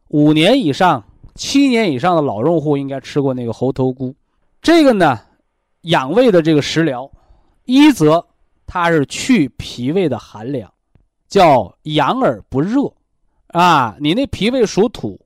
[0.08, 4.14] 五年以上、七年以上的老用户应该吃过那个猴头菇。
[4.62, 5.20] 这个呢，
[5.82, 7.10] 养胃的这个食疗，
[7.66, 8.24] 一则
[8.66, 10.72] 它是去脾胃的寒凉，
[11.28, 12.90] 叫养而不热，
[13.48, 15.20] 啊，你那脾胃属土，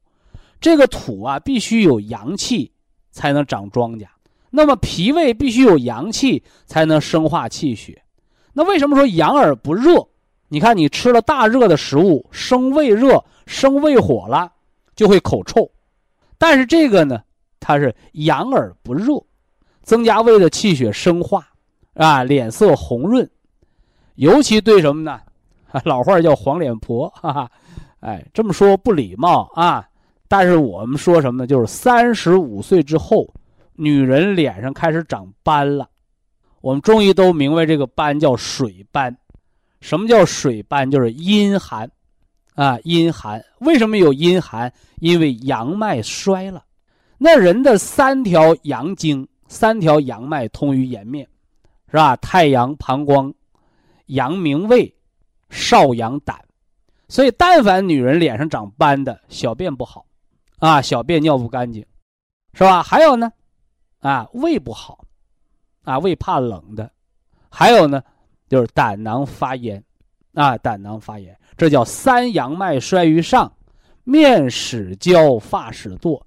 [0.60, 2.72] 这个土啊必须有阳气。
[3.16, 4.06] 才能长庄稼，
[4.50, 8.02] 那么脾胃必须有阳气才能生化气血。
[8.52, 10.06] 那为什么说阳而不热？
[10.48, 14.52] 你看你吃了大热的食物，生胃热、生胃火了，
[14.94, 15.66] 就会口臭。
[16.36, 17.22] 但是这个呢，
[17.58, 19.14] 它是阳而不热，
[19.82, 21.48] 增加胃的气血生化，
[21.94, 23.28] 啊，脸色红润，
[24.16, 25.18] 尤其对什么呢？
[25.84, 27.50] 老话叫黄脸婆，哈哈，
[28.00, 29.88] 哎，这么说不礼貌啊。
[30.28, 31.46] 但是我们说什么呢？
[31.46, 33.32] 就是三十五岁之后，
[33.74, 35.88] 女人脸上开始长斑了。
[36.60, 39.16] 我们中医都明白，这个斑叫水斑。
[39.80, 40.90] 什么叫水斑？
[40.90, 41.88] 就是阴寒，
[42.54, 43.44] 啊，阴寒。
[43.60, 44.72] 为什么有阴寒？
[45.00, 46.64] 因为阳脉衰了。
[47.18, 51.28] 那人的三条阳经，三条阳脉通于颜面，
[51.88, 52.16] 是吧？
[52.16, 53.32] 太阳膀胱，
[54.06, 54.92] 阳明胃，
[55.50, 56.36] 少阳胆。
[57.08, 60.05] 所以，但凡女人脸上长斑的，小便不好。
[60.58, 61.84] 啊，小便尿不干净，
[62.54, 62.82] 是吧？
[62.82, 63.30] 还有呢，
[64.00, 65.04] 啊，胃不好，
[65.82, 66.90] 啊，胃怕冷的，
[67.50, 68.02] 还有呢，
[68.48, 69.82] 就是胆囊发炎，
[70.32, 73.52] 啊，胆囊发炎，这叫三阳脉衰于上，
[74.04, 76.18] 面始焦，发始堕，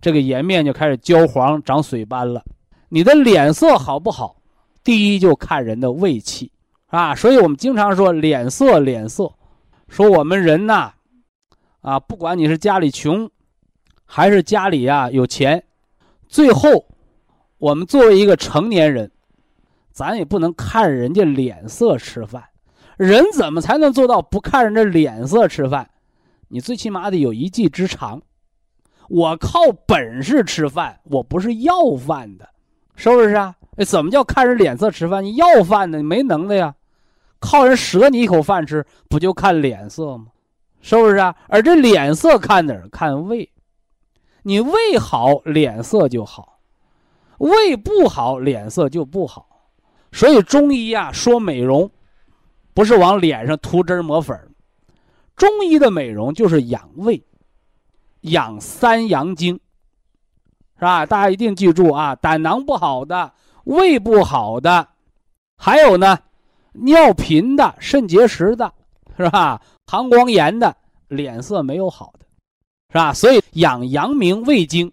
[0.00, 2.42] 这个颜面就开始焦黄，长水斑了。
[2.88, 4.36] 你的脸色好不好？
[4.82, 6.50] 第一就看人的胃气，
[6.86, 9.32] 啊，所以我们经常说脸色，脸色，
[9.86, 10.92] 说我们人呐，
[11.82, 13.30] 啊，不管你是家里穷。
[14.06, 15.62] 还是家里呀有钱，
[16.28, 16.86] 最后，
[17.58, 19.10] 我们作为一个成年人，
[19.92, 22.44] 咱也不能看人家脸色吃饭。
[22.96, 25.90] 人怎么才能做到不看人家脸色吃饭？
[26.48, 28.22] 你最起码得有一技之长。
[29.08, 32.48] 我靠本事吃饭，我不是要饭的，
[32.94, 33.54] 是不是啊？
[33.86, 35.22] 怎么叫看人脸色吃饭？
[35.22, 36.74] 你要饭的，你没能耐呀。
[37.38, 40.28] 靠人舍你一口饭吃，不就看脸色吗？
[40.80, 41.34] 是不是啊？
[41.48, 42.88] 而这脸色看哪儿？
[42.88, 43.50] 看胃。
[44.48, 46.60] 你胃好，脸色就好；
[47.38, 49.44] 胃不好，脸色就不好。
[50.12, 51.90] 所以中医呀说美容，
[52.72, 54.48] 不是往脸上涂汁抹粉儿
[55.34, 57.20] 中医的美容就是养胃，
[58.20, 59.56] 养三阳经，
[60.76, 61.04] 是吧？
[61.04, 62.14] 大家一定记住啊！
[62.14, 63.32] 胆囊不好的、
[63.64, 64.86] 胃不好的，
[65.56, 66.20] 还有呢，
[66.70, 68.72] 尿频的、肾结石的，
[69.16, 69.60] 是吧？
[69.86, 70.76] 膀胱炎的，
[71.08, 72.25] 脸色没有好的。
[72.96, 73.12] 是吧？
[73.12, 74.90] 所以养阳明胃经，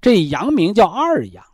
[0.00, 1.44] 这阳明叫二阳，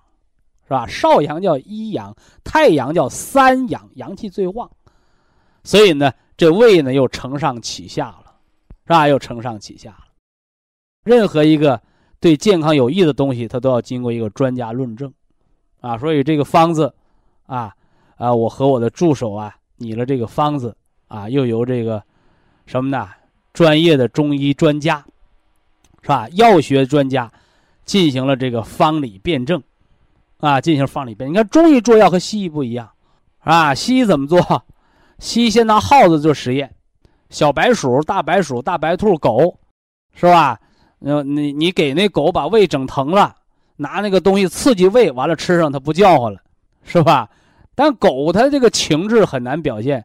[0.64, 0.86] 是吧？
[0.86, 4.70] 少阳叫一阳，太阳叫三阳，阳气最旺。
[5.64, 8.34] 所以呢，这胃呢又承上启下了，
[8.84, 9.08] 是吧？
[9.08, 10.04] 又承上启下了。
[11.04, 11.80] 任何一个
[12.20, 15.10] 对健康有益的东西，它都要经过一个专家论证，
[15.80, 16.92] 啊，所以这个方子，
[17.46, 17.74] 啊
[18.16, 20.76] 啊，我和我的助手啊拟了这个方子，
[21.08, 22.02] 啊，又由这个
[22.66, 23.08] 什么呢？
[23.54, 25.02] 专业的中医专家。
[26.02, 26.28] 是吧？
[26.32, 27.30] 药学专家
[27.84, 29.62] 进行了这个方理辩证，
[30.38, 31.30] 啊，进行方理辩。
[31.30, 32.90] 你看中医做药和西医不一样，
[33.38, 34.64] 啊，西医怎么做？
[35.18, 36.74] 西医先拿耗子做实验，
[37.30, 39.58] 小白鼠、大白鼠、大白兔、狗，
[40.14, 40.58] 是吧？
[40.98, 43.34] 呃，你你给那狗把胃整疼了，
[43.76, 46.40] 拿那个东西刺激胃，完了吃上它不叫唤了，
[46.84, 47.28] 是吧？
[47.74, 50.04] 但狗它这个情志很难表现，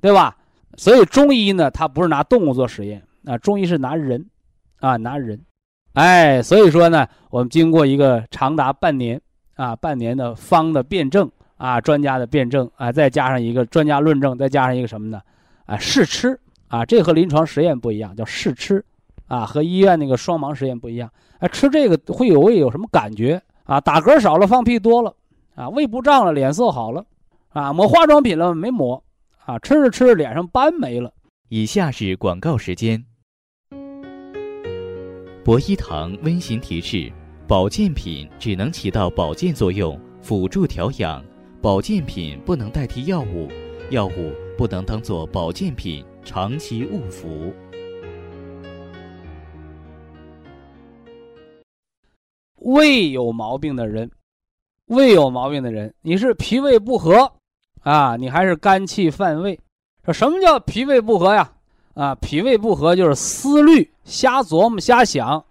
[0.00, 0.36] 对吧？
[0.76, 4.24] 所以中医呢，它不是拿动物做实验啊，中医是拿人。
[4.80, 5.40] 啊，拿人，
[5.94, 9.20] 哎，所以说呢，我们经过一个长达半年
[9.54, 15.20] 啊，半年的方的辩证啊，专家的辩证啊，再加上一个专家论证，再加上一个什么呢？
[15.64, 18.84] 啊，试吃啊，这和临床实验不一样，叫试吃
[19.26, 21.10] 啊，和医院那个双盲实验不一样。
[21.38, 23.80] 哎，吃这个会有胃有什么感觉啊？
[23.80, 25.14] 打嗝少了，放屁多了
[25.54, 27.04] 啊，胃不胀了，脸色好了
[27.48, 29.02] 啊，抹化妆品了没抹
[29.46, 29.58] 啊？
[29.58, 31.12] 吃着吃着脸上斑没了。
[31.48, 33.04] 以下是广告时间。
[35.46, 37.08] 博一堂温馨提示：
[37.46, 41.22] 保健品只能起到保健作用，辅助调养；
[41.62, 43.48] 保健品不能代替药物，
[43.90, 47.54] 药物不能当做保健品长期误服。
[52.56, 54.10] 胃有毛病的人，
[54.86, 57.34] 胃有毛病的人，你是脾胃不和
[57.82, 59.60] 啊，你还是肝气犯胃？
[60.04, 61.52] 说什么叫脾胃不和呀？
[61.96, 65.42] 啊，脾胃不和就是思虑、瞎琢磨、瞎想，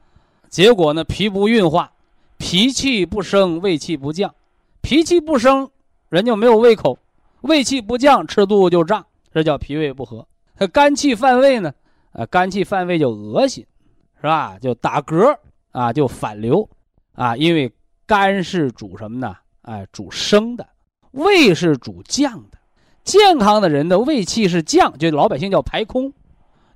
[0.48, 1.92] 结果呢，脾不运化，
[2.38, 4.32] 脾气不升，胃气不降，
[4.82, 5.68] 脾气不升，
[6.08, 7.00] 人就没有胃口，
[7.42, 9.04] 胃气不降，吃肚子就胀，
[9.34, 10.28] 这叫脾胃不和。
[10.72, 11.74] 肝气犯胃呢，
[12.12, 13.66] 啊，肝气犯胃就恶心，
[14.22, 14.56] 是吧？
[14.62, 15.36] 就打嗝
[15.72, 16.70] 啊，就反流
[17.16, 17.74] 啊，因为
[18.06, 19.36] 肝是主什么呢？
[19.64, 20.68] 哎，主升的，
[21.10, 22.60] 胃是主降的。
[23.04, 26.14] 健康的人的胃气是降，就老百姓叫排空。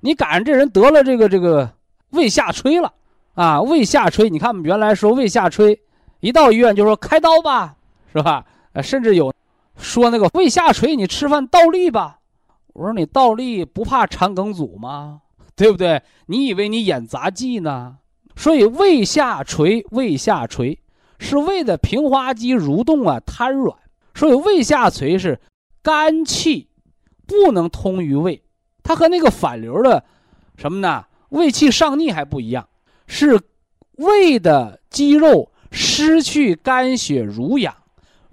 [0.00, 1.70] 你赶上这人得了这个这个
[2.10, 2.92] 胃下垂了，
[3.34, 4.28] 啊，胃下垂。
[4.28, 5.80] 你看我们原来说胃下垂，
[6.20, 7.76] 一到医院就说开刀吧，
[8.12, 8.44] 是吧？
[8.72, 9.32] 呃，甚至有
[9.76, 12.18] 说那个胃下垂，你吃饭倒立吧。
[12.72, 15.20] 我说你倒立不怕肠梗阻吗？
[15.56, 16.02] 对不对？
[16.26, 17.96] 你以为你演杂技呢？
[18.36, 20.78] 所以胃下垂，胃下垂
[21.18, 23.76] 是胃的平滑肌蠕动啊瘫软，
[24.14, 25.38] 所以胃下垂是
[25.82, 26.68] 肝气
[27.26, 28.42] 不能通于胃，
[28.90, 30.02] 它和那个反流的
[30.56, 31.04] 什么呢？
[31.28, 32.68] 胃气上逆还不一样，
[33.06, 33.40] 是
[33.98, 37.72] 胃的肌肉失去肝血濡养，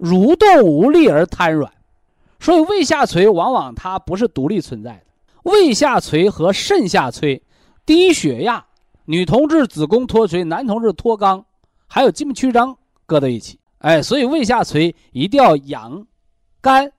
[0.00, 1.72] 蠕动无力而瘫软。
[2.40, 5.02] 所以胃下垂往往它不是独立存在的，
[5.44, 7.40] 胃下垂和肾下垂、
[7.86, 8.66] 低血压、
[9.04, 11.44] 女同志子宫脱垂、男同志脱肛，
[11.86, 13.60] 还有静脉曲张搁在一起。
[13.78, 16.04] 哎，所以胃下垂一定要养
[16.60, 16.90] 肝、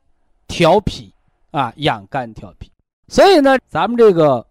[0.47, 1.13] 调脾
[1.51, 2.71] 啊，养肝调脾。
[3.09, 4.45] 所以呢，咱们这个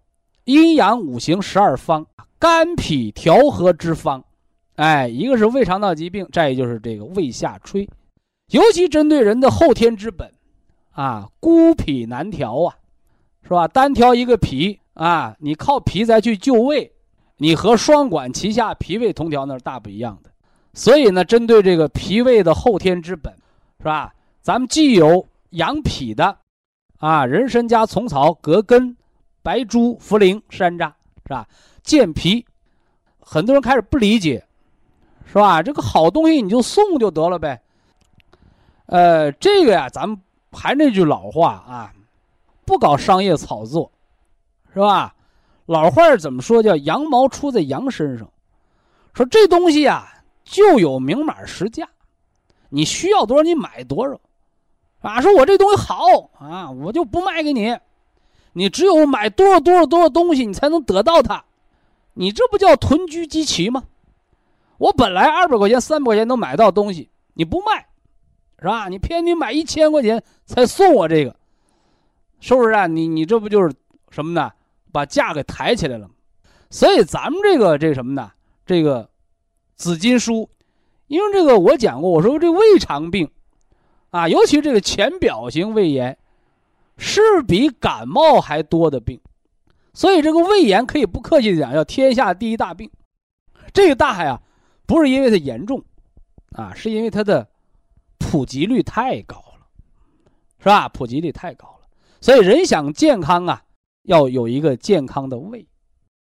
[0.44, 2.04] 阴阳五行十二方，
[2.38, 4.22] 肝脾调和之方，
[4.74, 7.88] 哎，一个是胃肠道疾病，再一就是这个胃下垂，
[8.50, 10.30] 尤其针对人的后天之本。
[10.90, 12.74] 啊，孤脾难调啊，
[13.44, 13.68] 是吧？
[13.68, 16.90] 单调一个脾啊，你靠脾再去救胃，
[17.36, 20.30] 你和双管齐下、脾胃同调那是大不一样的。
[20.74, 23.32] 所以呢，针对这个脾胃的后天之本，
[23.78, 24.12] 是吧？
[24.42, 26.36] 咱们既有养脾的，
[26.98, 28.96] 啊，人参加虫草、葛根、
[29.42, 31.46] 白术、茯苓、山楂，是吧？
[31.82, 32.44] 健脾，
[33.18, 34.44] 很多人开始不理解，
[35.26, 35.62] 是吧？
[35.62, 37.60] 这个好东西你就送就得了呗。
[38.86, 40.20] 呃，这个呀，咱们。
[40.50, 41.92] 还那句老话啊，
[42.64, 43.92] 不搞商业炒作，
[44.72, 45.14] 是吧？
[45.66, 46.62] 老话怎么说？
[46.62, 48.26] 叫羊毛出在羊身上。
[49.12, 50.10] 说这东西啊，
[50.42, 51.86] 就有明码实价，
[52.70, 54.18] 你需要多少你买多少，
[55.00, 55.20] 啊？
[55.20, 57.76] 说我这东西好啊，我就不卖给你，
[58.52, 61.44] 你只有买多少多少多少东西，你才能得到它。
[62.14, 63.84] 你这不叫囤居积奇吗？
[64.78, 67.86] 我本来二百块钱、三百块钱能买到东西，你不卖。
[68.60, 68.88] 是吧？
[68.88, 71.36] 你偏你买一千块钱才送我这个，
[72.40, 72.88] 是不是啊？
[72.88, 73.72] 你你这不就是
[74.10, 74.50] 什么呢？
[74.90, 76.08] 把价给抬起来了
[76.68, 78.32] 所以咱们这个这什么呢？
[78.66, 79.08] 这个
[79.76, 80.50] 紫金书，
[81.06, 83.30] 因为这个我讲过，我说这胃肠病
[84.10, 86.16] 啊，尤其这个浅表型胃炎，
[86.96, 89.20] 是比感冒还多的病。
[89.92, 92.90] 所以这个胃炎可以不客气的讲，叫天下第一大病。
[93.72, 94.40] 这个大呀，
[94.86, 95.84] 不是因为它严重
[96.52, 97.48] 啊，是因为它的。
[98.20, 99.66] 普及率太高了，
[100.58, 100.86] 是吧？
[100.88, 101.86] 普及率太高了，
[102.20, 103.62] 所以人想健康啊，
[104.02, 105.66] 要有一个健康的胃，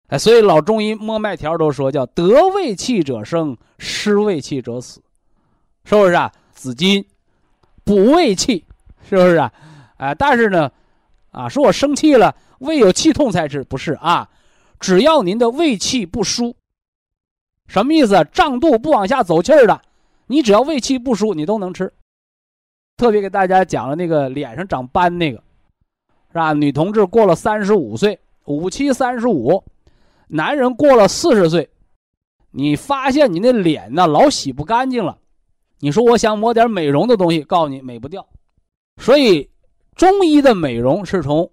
[0.09, 5.01] 哎，所以老中医摸脉条都说叫得胃气者生，失胃气者死，
[5.85, 6.33] 是不是啊？
[6.55, 7.05] 紫金
[7.85, 8.65] 补胃气，
[9.09, 9.53] 是不是啊？
[9.97, 10.71] 哎，但是呢，
[11.31, 14.29] 啊，说我生气了，胃有气痛才吃，不是啊？
[14.81, 16.57] 只要您的胃气不舒，
[17.69, 18.27] 什么意思？
[18.33, 19.81] 胀肚不往下走气儿的。
[20.27, 21.93] 你只要胃气不舒，你都能吃。
[22.97, 25.39] 特别给大家讲了那个脸上长斑那个，
[26.29, 26.53] 是吧？
[26.53, 29.63] 女同志过了三十五岁，五七三十五，
[30.29, 31.69] 男人过了四十岁，
[32.51, 35.19] 你发现你那脸呢老洗不干净了，
[35.83, 38.25] 你说我想抹点美容的东西，告诉你美不掉。
[38.99, 39.51] 所以
[39.97, 41.51] 中医的美容是从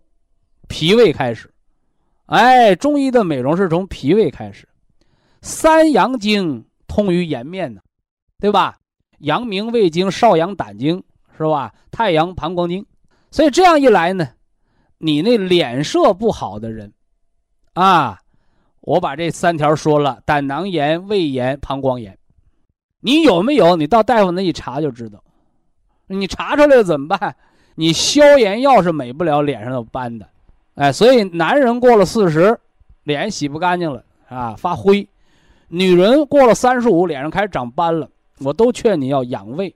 [0.68, 1.52] 脾胃开始，
[2.28, 4.70] 哎，中医的美容是从脾胃开始，
[5.42, 7.82] 三阳经通于颜面呢。
[8.42, 8.78] 对吧？
[9.18, 11.04] 阳明胃经、少阳胆经
[11.36, 11.74] 是吧？
[11.90, 12.86] 太阳膀胱经，
[13.32, 14.30] 所以这样一来呢，
[15.00, 16.94] 你那脸色不好的人，
[17.74, 18.20] 啊，
[18.82, 22.18] 我把这三条说了：胆囊炎、胃炎、膀胱炎，
[23.00, 23.76] 你有没有？
[23.76, 25.24] 你到大夫那一查就知道。
[26.08, 27.36] 你查出来了怎么办？
[27.76, 30.28] 你消炎药是美不了脸上的斑的，
[30.76, 32.60] 哎，所以男人过了四十，
[33.04, 35.08] 脸洗不干净了啊，发灰；
[35.70, 38.10] 女人过了三十五，脸上开始长斑了。
[38.40, 39.74] 我都劝你要养胃，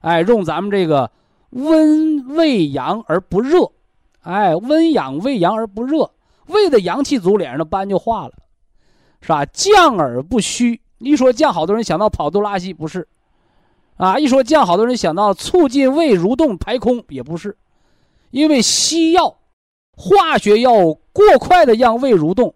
[0.00, 1.10] 哎，用咱们这个
[1.50, 3.70] 温胃阳而不热，
[4.22, 6.10] 哎，温养胃阳而不热，
[6.46, 8.32] 胃的阳气足，脸上的斑就化了，
[9.20, 9.44] 是吧？
[9.46, 13.06] 降而不虚，一说降，好多人想到跑肚拉稀，不是，
[13.96, 17.56] 啊，一说降，好多人想到促进胃蠕动排空，也不是，
[18.30, 19.38] 因为西药、
[19.96, 22.54] 化学药物过快的让胃蠕动，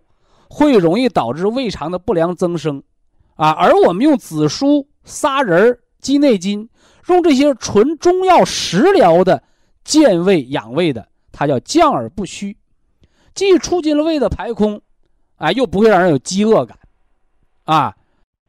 [0.48, 2.82] 会容易导致胃肠的不良增生，
[3.34, 4.86] 啊，而我们用紫苏。
[5.08, 6.68] 砂仁、鸡内金，
[7.06, 9.40] 用这些纯中药食疗的
[9.84, 12.56] 健胃养胃的，它叫降而不虚，
[13.32, 14.80] 既促进了胃的排空，
[15.36, 16.76] 啊，又不会让人有饥饿感，
[17.66, 17.96] 啊，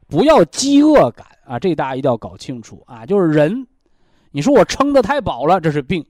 [0.08, 3.66] 不要饥饿感啊，这大家一定要搞清楚啊，就是人，
[4.30, 6.02] 你说我撑的太饱了，这是病；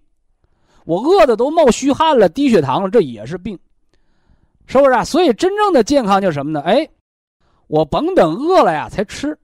[0.85, 3.59] 我饿的都冒虚汗了、低血糖了，这也是病，
[4.67, 5.05] 是不是啊？
[5.05, 6.61] 所以真正的健康就是什么呢？
[6.61, 6.89] 哎，
[7.67, 9.37] 我甭等饿了呀才吃。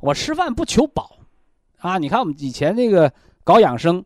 [0.00, 1.16] 我吃饭不求饱，
[1.78, 3.12] 啊，你看我们以前那个
[3.44, 4.04] 搞养生，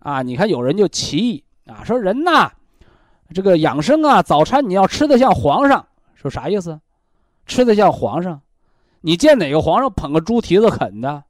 [0.00, 2.50] 啊，你看有人就提议啊，说人呐，
[3.32, 5.86] 这个养生啊，早餐你要吃的像皇上，
[6.16, 6.80] 说啥意思？
[7.46, 8.40] 吃的像皇上？
[9.06, 11.22] 你见哪个皇上捧个猪蹄子啃的？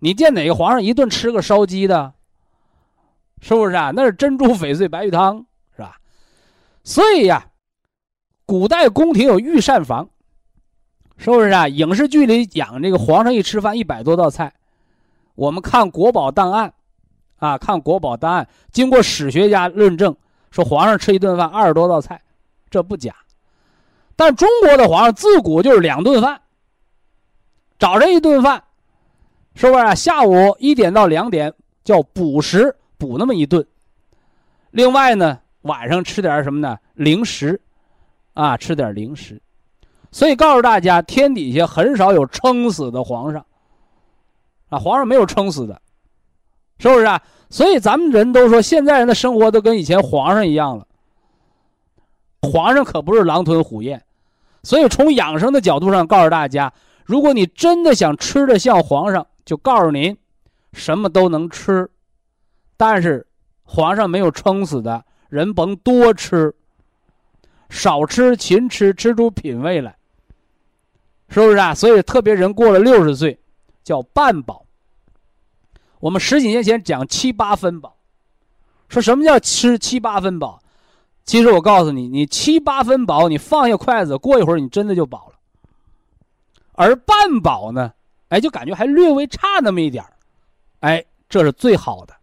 [0.00, 2.12] 你见哪个皇上一顿吃个烧鸡的？
[3.40, 3.92] 是不是啊？
[3.94, 5.46] 那是珍珠翡翠白玉汤，
[5.76, 5.96] 是吧？
[6.82, 7.46] 所以呀，
[8.44, 10.08] 古代宫廷有御膳房，
[11.16, 11.68] 是不是啊？
[11.68, 14.52] 影视剧里讲这个皇上一吃饭一百多道菜，
[15.36, 16.74] 我们看国宝档案，
[17.36, 20.16] 啊，看国宝档案，经过史学家论证，
[20.50, 22.20] 说皇上吃一顿饭二十多道菜，
[22.68, 23.14] 这不假。
[24.16, 26.40] 但中国的皇上自古就是两顿饭，
[27.78, 28.62] 早晨一顿饭，
[29.54, 29.94] 是不是啊？
[29.94, 31.52] 下午一点到两点
[31.84, 32.74] 叫补食。
[33.00, 33.64] 补那么一顿，
[34.72, 36.76] 另外呢，晚上吃点什么呢？
[36.94, 37.60] 零食，
[38.34, 39.40] 啊，吃点零食。
[40.10, 43.46] 所以告诉大家，天底下很少有撑死的皇上，
[44.68, 45.80] 啊，皇上没有撑死的，
[46.80, 47.22] 是不是啊？
[47.50, 50.84] 所以咱们人都说，现在人的生活都跟以前皇上一样了。
[52.42, 54.02] 皇上可不是狼吞虎咽，
[54.64, 56.72] 所以从养生的角度上告诉大家，
[57.08, 60.14] 如果你真的想吃的像皇上，就告诉您，
[60.74, 61.90] 什么都能吃。
[62.76, 63.26] 但是，
[63.64, 66.54] 皇上没有撑死的人，甭多吃，
[67.70, 69.96] 少吃勤吃，吃出品位来，
[71.30, 71.74] 是不是啊？
[71.74, 73.40] 所以，特别人过了六十岁，
[73.82, 74.66] 叫半饱。
[76.00, 77.96] 我们十几年前讲七八分饱，
[78.90, 80.60] 说什么叫吃七八分饱？
[81.24, 85.37] 其实我告诉你，你七八分饱，你放下筷子，过一会儿你真的就饱了。
[86.78, 87.92] 而半饱呢，
[88.28, 90.04] 哎，就感觉还略微差那么一点
[90.78, 92.14] 哎，这是最好的。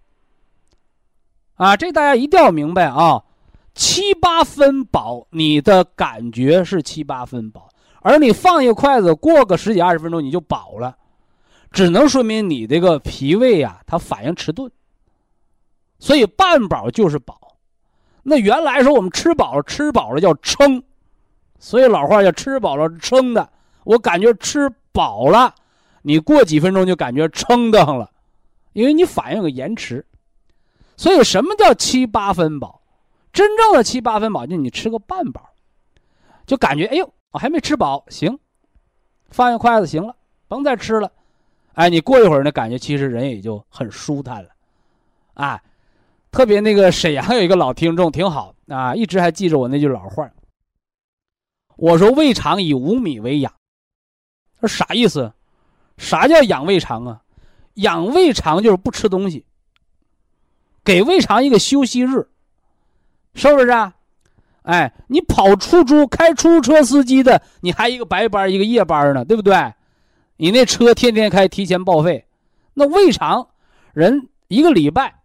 [1.56, 3.22] 啊，这大家一定要明白啊！
[3.74, 7.68] 七八分饱，你的感觉是七八分饱，
[8.00, 10.96] 而你放一筷子，过个十几二十分钟你就饱了，
[11.72, 14.72] 只能说明你这个脾胃呀，它反应迟钝。
[16.00, 17.58] 所以半饱就是饱。
[18.24, 20.82] 那原来说我们吃饱了，吃饱了叫撑，
[21.60, 23.50] 所以老话叫吃饱了撑的。
[23.86, 25.56] 我感觉吃饱了，
[26.02, 28.12] 你过几分钟就感觉撑的了，
[28.74, 30.06] 因为你反应有个延迟。
[30.98, 32.82] 所以，什么叫七八分饱？
[33.32, 35.50] 真正的七八分饱，就你吃个半饱，
[36.46, 38.40] 就感觉哎呦，我还没吃饱，行，
[39.30, 40.16] 放下筷子行了，
[40.48, 41.12] 甭再吃了。
[41.74, 44.50] 哎，你过一会儿那，感觉其实人也就很舒坦了，
[45.34, 45.62] 啊，
[46.32, 50.32] 特别那个沈阳有一个老听众挺好啊，一直还记着我那句老话。
[51.76, 53.52] 我说胃肠以五米为养，
[54.60, 55.34] 说啥意思？
[55.98, 57.22] 啥叫养胃肠啊？
[57.76, 59.46] 养胃肠就是不吃东西。
[60.84, 62.28] 给胃肠一个休息日，
[63.34, 63.96] 是不是啊？
[64.64, 69.74] 哎，你跑出租、开出租车司机的，你还一个白班一个夜班呢，对不对？
[70.38, 72.26] 你那车天天开，提前报废。
[72.74, 73.48] 那胃肠，
[73.94, 75.22] 人一个礼拜，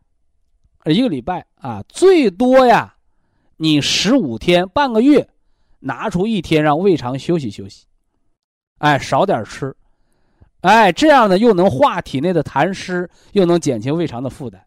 [0.84, 2.94] 一个礼拜啊，最多呀，
[3.56, 5.28] 你十五天、半个月，
[5.80, 7.86] 拿出一天让胃肠休息休息，
[8.80, 9.74] 哎，少点吃，
[10.62, 14.60] 哎，这样呢又能化体内的痰湿，又能减轻胃肠的负担。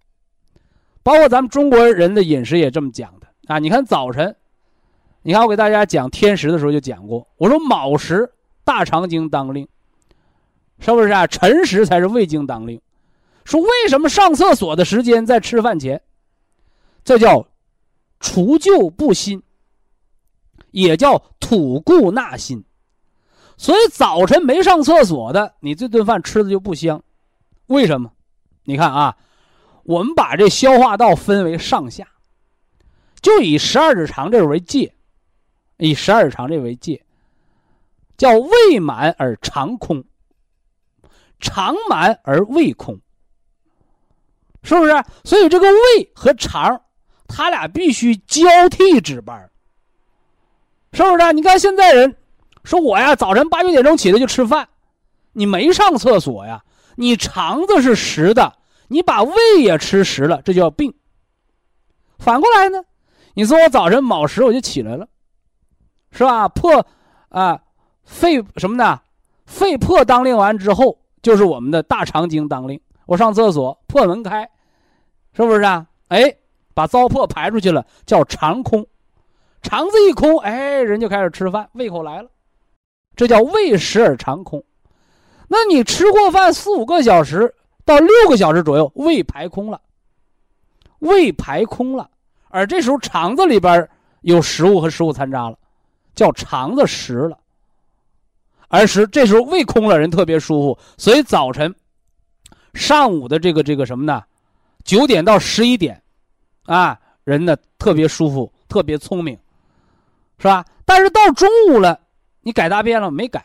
[1.02, 3.58] 包括咱们中国人的饮食也这么讲的啊！
[3.60, 4.36] 你看早晨，
[5.24, 8.32] 你看我给大家讲天时的时候就讲过，我说卯时
[8.64, 9.68] 大肠经当令，
[10.80, 11.26] 是不是啊？
[11.26, 12.80] 辰时才是胃经当令。
[13.44, 16.02] 说为什么上厕所的时间在吃饭前？
[17.04, 17.46] 这叫
[18.20, 19.42] 除旧布新，
[20.70, 22.64] 也叫吐故纳新。
[23.64, 27.02] 所以早晨没上厕所的，你这顿饭吃的就不香。
[27.68, 28.12] 为什么？
[28.66, 29.16] 你看啊。
[29.86, 32.08] 我们把这消化道分为上下，
[33.22, 34.94] 就以十二指肠这为界，
[35.76, 37.04] 以十二指肠这为界，
[38.16, 40.06] 叫胃满而肠空，
[41.42, 42.98] 肠满而胃空，
[44.62, 45.04] 是不是？
[45.26, 46.82] 所以这个胃和肠，
[47.28, 49.52] 他俩必须交替值班，
[50.94, 51.34] 是不是？
[51.34, 52.16] 你看现在人
[52.64, 54.68] 说我呀，早晨八九点钟起来就吃饭，
[55.34, 56.64] 你没上厕所呀，
[56.96, 58.58] 你肠子是实的。
[58.90, 60.94] 你把胃也吃实了，这叫病。
[62.20, 62.84] 反过来呢，
[63.34, 65.08] 你说我早晨卯时我就起来了，
[66.12, 66.48] 是吧？
[66.50, 66.86] 破
[67.30, 67.60] 啊，
[68.04, 69.02] 肺什么呢？
[69.48, 72.80] 肺破当令完之后，就是我们的大肠经当令。
[73.08, 74.48] 我上厕所，破门开，
[75.34, 75.88] 是不是啊？
[76.10, 76.36] 哎，
[76.76, 78.86] 把糟粕排出去了，叫肠空。
[79.64, 82.30] 肠子一空，哎，人就开始吃饭，胃口来了，
[83.16, 84.64] 这叫胃食而肠空。
[85.48, 87.54] 那你吃过饭四五个小时。
[87.86, 89.82] 到六个小时左右，胃排空了，
[91.00, 92.10] 胃排空了，
[92.48, 93.90] 而这时候肠子里边
[94.22, 95.58] 有食物和食物残渣了，
[96.16, 97.38] 叫肠子食了。
[98.70, 101.76] 而是这时候胃空了，人特别舒服，所以早晨、
[102.74, 104.24] 上午的这个这个什么呢？
[104.86, 106.02] 九点到十一点，
[106.68, 109.38] 啊，人呢特别舒服，特别聪明，
[110.38, 110.64] 是吧？
[110.86, 112.00] 但是到中午了，
[112.44, 113.44] 你改大便了没改？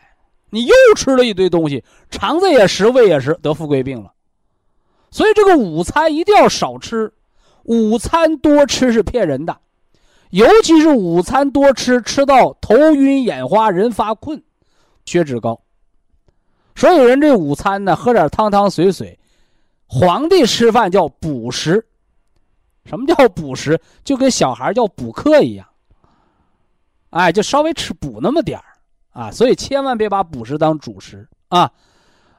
[0.51, 4.11] 你又吃了一堆东西，肠子也食，胃也食，得富贵病了。
[5.11, 7.13] 所以这个午餐一定要少吃，
[7.63, 9.57] 午餐多吃是骗人的，
[10.31, 14.41] 尤其是午餐多吃，吃到头晕眼花，人发困。
[15.05, 15.59] 血脂高，
[16.75, 19.17] 所以人这午餐呢，喝点汤汤水水。
[19.87, 21.83] 皇帝吃饭叫补食，
[22.85, 23.81] 什么叫补食？
[24.03, 25.65] 就跟小孩叫补课一样。
[27.09, 28.65] 哎，就稍微吃补那么点儿
[29.19, 31.69] 啊，所以千万别把补食当主食啊。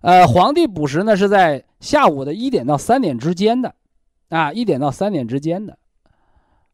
[0.01, 3.75] 呃，皇帝补食呢是在下午的一点到三点之间的，
[4.31, 5.77] 啊，一点到三点之间的，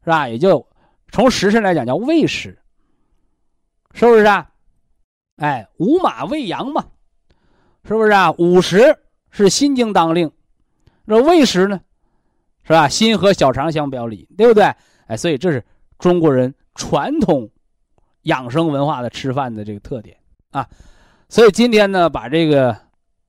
[0.04, 0.28] 是吧？
[0.28, 0.64] 也就
[1.11, 2.57] 从时辰来讲叫未时，
[3.94, 4.48] 是不是啊？
[5.38, 6.84] 哎，午马未羊嘛，
[7.82, 8.30] 是不是啊？
[8.38, 8.96] 午时
[9.30, 10.30] 是心经当令，
[11.04, 11.80] 那未时呢，
[12.62, 12.88] 是吧？
[12.88, 14.72] 心和小肠相表里，对不对？
[15.09, 15.64] 哎，所以这是
[15.98, 17.50] 中国人传统
[18.27, 20.16] 养生文化的吃饭的这个特点
[20.51, 20.68] 啊。
[21.29, 22.77] 所以今天呢，把这个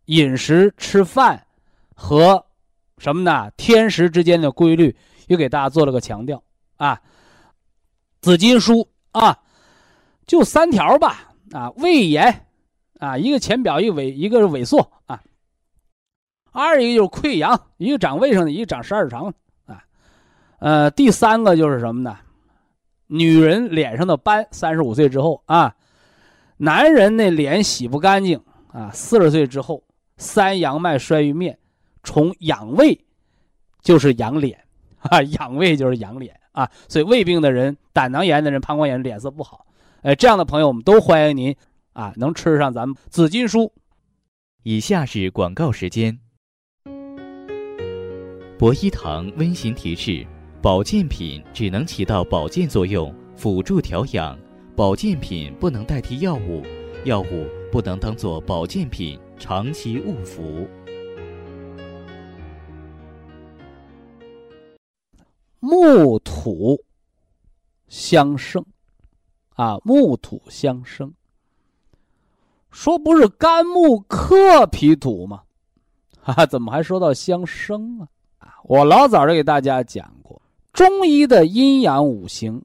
[0.05, 1.41] 饮食吃饭
[1.95, 2.45] 和
[2.99, 3.49] 什么呢？
[3.57, 4.95] 天时之间的规律
[5.27, 6.43] 又给大家做了个强调
[6.77, 7.01] 啊。
[8.21, 9.39] 紫金书啊，
[10.25, 11.23] 就三条吧。
[11.53, 12.45] 啊，胃炎，
[12.99, 15.23] 啊，一个浅表，一个萎，一个是萎缩啊。
[16.51, 19.33] 二一个就是溃疡，一个长胃上的，一个长十二指肠
[19.65, 19.81] 啊。
[20.59, 22.17] 呃，第三个就是什么呢？
[23.07, 25.75] 女人脸上的斑，三十五岁之后啊。
[26.59, 29.83] 男人那脸洗不干净啊，四十岁之后，
[30.17, 31.59] 三阳脉衰于面，
[32.03, 32.99] 从养胃
[33.83, 34.59] 就是养脸
[34.97, 36.67] 啊，养胃就是养脸啊。
[36.89, 39.67] 所以胃病的人、胆囊炎的人、膀胱炎脸色不好。
[40.01, 41.55] 哎，这样的朋友，我们都欢迎您
[41.93, 43.71] 啊，能吃上咱们紫金书。
[44.63, 46.19] 以下是广告时间。
[48.57, 50.25] 博一堂温馨提示：
[50.59, 54.35] 保健品只能起到保健作用，辅助调养；
[54.75, 56.63] 保健品不能代替药物，
[57.05, 60.67] 药物不能当做保健品长期误服。
[65.59, 66.83] 木土
[67.87, 68.65] 相生。
[69.53, 71.13] 啊，木土相生。
[72.71, 75.43] 说不是干木克脾土吗？
[76.19, 78.07] 哈啊，怎么还说到相生啊？
[78.39, 80.36] 啊，我老早就给大家讲过，
[80.77, 82.61] 中医的阴阳五行，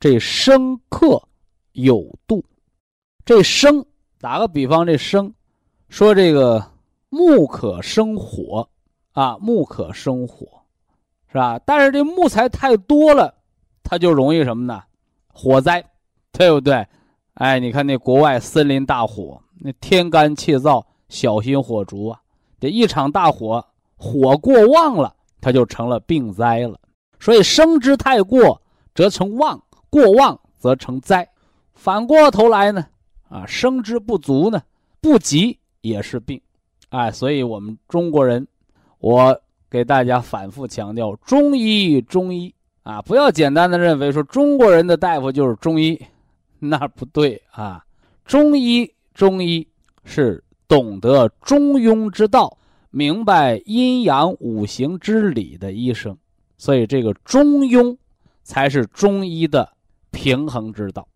[0.00, 1.22] 这生克
[1.74, 2.44] 有度。
[3.24, 3.86] 这生，
[4.18, 5.32] 打个比方，这生，
[5.88, 6.72] 说这个
[7.08, 8.68] 木可生火，
[9.12, 10.44] 啊，木可生火，
[11.28, 11.56] 是吧？
[11.60, 13.32] 但是这木材太多了，
[13.84, 14.82] 它就容易什么呢？
[15.28, 15.84] 火灾。
[16.32, 16.84] 对不对？
[17.34, 22.20] 哎，你看那国外森林大火，那天干气燥，小心火烛啊！
[22.58, 23.64] 这一场大火，
[23.96, 26.76] 火过旺了，它就成了病灾了。
[27.22, 28.60] 所以生之太过，
[28.96, 29.56] 则成旺；
[29.88, 31.28] 过旺则成灾。
[31.72, 32.84] 反过头来呢，
[33.28, 34.60] 啊，生之不足呢，
[35.00, 36.40] 不及也是病。
[36.88, 38.44] 哎，所以我们中国人，
[38.98, 42.52] 我给大家反复强调，中医，中医
[42.82, 46.00] 啊，不要简单的认为说中国人的大夫就是中医。
[46.64, 47.84] 那不对啊！
[48.24, 49.66] 中医，中医
[50.04, 52.56] 是懂得中庸之道、
[52.90, 56.16] 明白阴阳五行之理的医生，
[56.62, 57.96] 所以这个中庸
[58.44, 59.68] 才是中医的
[60.12, 61.08] 平衡之道。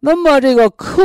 [0.00, 1.02] 那么这个克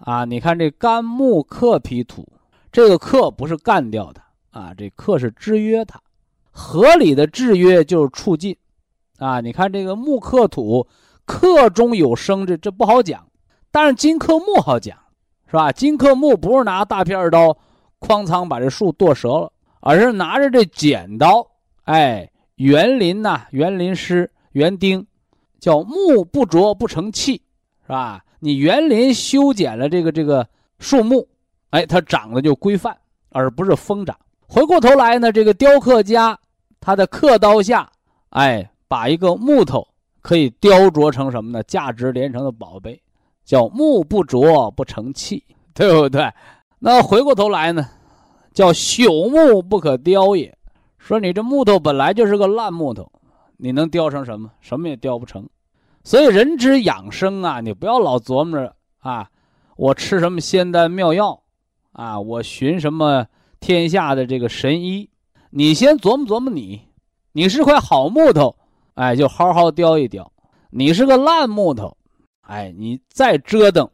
[0.00, 2.26] 啊，你看这肝木克脾土，
[2.72, 6.00] 这个克不是干掉它啊，这克是制约它，
[6.50, 8.56] 合理的制约就是促进
[9.18, 9.42] 啊。
[9.42, 10.88] 你看这个木克土。
[11.24, 13.24] 克中有生，这这不好讲，
[13.70, 14.98] 但是金克木好讲，
[15.46, 15.70] 是吧？
[15.70, 17.56] 金克木不是拿大片刀
[18.00, 21.46] 哐仓把这树剁折了，而是拿着这剪刀，
[21.84, 22.28] 哎，
[22.62, 25.04] 园林呐，园林师园丁，
[25.58, 27.42] 叫木不琢不成器，
[27.82, 28.24] 是吧？
[28.38, 30.46] 你园林修剪了这个这个
[30.78, 31.26] 树木，
[31.70, 32.96] 哎，它长得就规范，
[33.30, 34.16] 而不是疯长。
[34.46, 36.38] 回过头来呢，这个雕刻家
[36.80, 37.90] 他的刻刀下，
[38.30, 39.86] 哎，把一个木头。
[40.20, 41.60] 可以雕琢成什么呢？
[41.64, 43.02] 价值连城的宝贝，
[43.44, 45.42] 叫木不琢不成器，
[45.74, 46.32] 对不对？
[46.78, 47.88] 那回过头来呢，
[48.54, 50.56] 叫朽木不可雕也。
[51.02, 53.10] 说你这木头本来就是个烂木头，
[53.56, 54.48] 你能雕成什么？
[54.60, 55.48] 什么也雕不成。
[56.04, 59.28] 所以人之养生啊，你不要老琢磨着啊，
[59.76, 61.42] 我吃什么仙丹妙药
[61.90, 63.26] 啊，我寻什么
[63.58, 65.10] 天下的这个神医。
[65.50, 66.80] 你先琢磨琢磨你，
[67.32, 68.54] 你是块好木头。
[68.94, 70.30] 哎，就好好雕一雕。
[70.70, 71.96] 你是个烂木头，
[72.42, 73.90] 哎，你再折腾，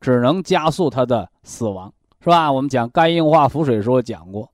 [0.00, 2.50] 只能加速他的死亡，是吧？
[2.50, 4.50] 我们讲肝硬化腹水时候讲过，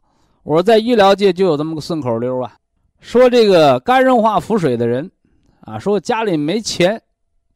[0.46, 2.56] 我说在医疗界就有这么个顺口溜啊，
[3.00, 5.10] 说这个肝硬化腹水的人，
[5.62, 7.02] 啊，说家里没钱，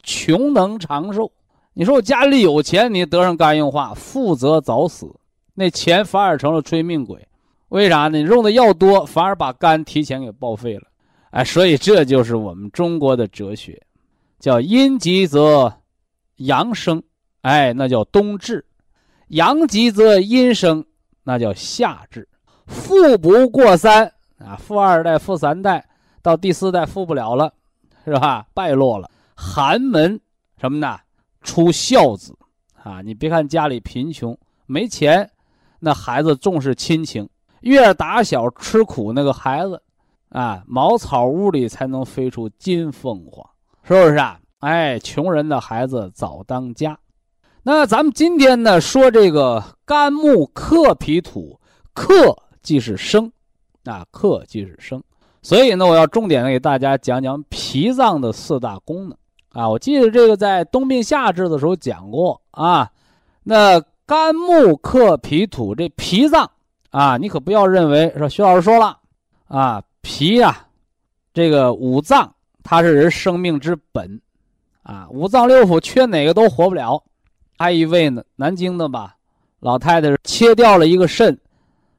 [0.02, 1.30] 穷能长寿。
[1.72, 5.08] 你说我家里有钱，你得上肝硬化，富则早死，
[5.54, 7.24] 那钱反而成了催命鬼。
[7.68, 8.18] 为啥呢？
[8.18, 10.82] 你用的药多，反而把肝提前给报废了。
[11.30, 13.80] 哎，所以这就是我们中国的哲学，
[14.40, 15.72] 叫阴极则
[16.38, 17.00] 阳生，
[17.42, 18.58] 哎，那叫冬至；
[19.28, 20.84] 阳极则阴生，
[21.22, 22.26] 那叫夏至。
[22.70, 24.06] 富不过三
[24.38, 25.84] 啊，富二代、富三代，
[26.22, 27.52] 到第四代富不了了，
[28.04, 28.46] 是吧？
[28.54, 29.10] 败落了。
[29.34, 30.18] 寒门
[30.58, 30.98] 什么呢？
[31.42, 32.34] 出孝子
[32.82, 33.02] 啊！
[33.02, 35.28] 你别看家里贫穷没钱，
[35.80, 37.28] 那孩子重视亲情，
[37.60, 39.82] 越打小吃苦，那个孩子。
[40.28, 43.44] 啊，茅草屋里才能飞出金凤凰，
[43.82, 44.38] 是不是啊？
[44.60, 46.96] 哎，穷人的孩子早当家。
[47.62, 51.58] 那咱们今天呢，说这个肝木克脾土，
[51.92, 53.30] 克即是生，
[53.84, 55.02] 啊，克即是生。
[55.42, 59.16] 所以呢，我要重点给大家讲讲脾脏的四大功能。
[59.52, 62.90] 啊，我记得这个在冬病夏治的时候讲过啊。
[63.42, 66.50] 那肝木克脾土，这脾脏
[66.90, 68.98] 啊，你可不要认为说徐老师说了
[69.48, 69.82] 啊。
[70.02, 70.66] 脾呀，
[71.34, 74.20] 这个五脏它是人生命之本，
[74.82, 77.02] 啊，五脏六腑缺哪个都活不了。
[77.58, 79.16] 还一位呢，南京的吧，
[79.60, 81.38] 老太太切掉了一个肾，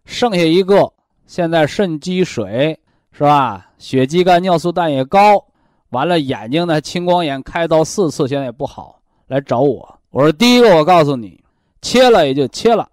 [0.06, 0.92] 剩下一个，
[1.26, 2.78] 现在肾积水
[3.12, 3.68] 是吧？
[3.78, 5.44] 血肌酐、尿素氮也高，
[5.90, 10.00] 完了眼睛呢青光眼，开刀四次现在也不好，来找我。
[10.10, 11.42] 我说第一个，我告诉你，
[11.82, 12.88] 切了也就切了，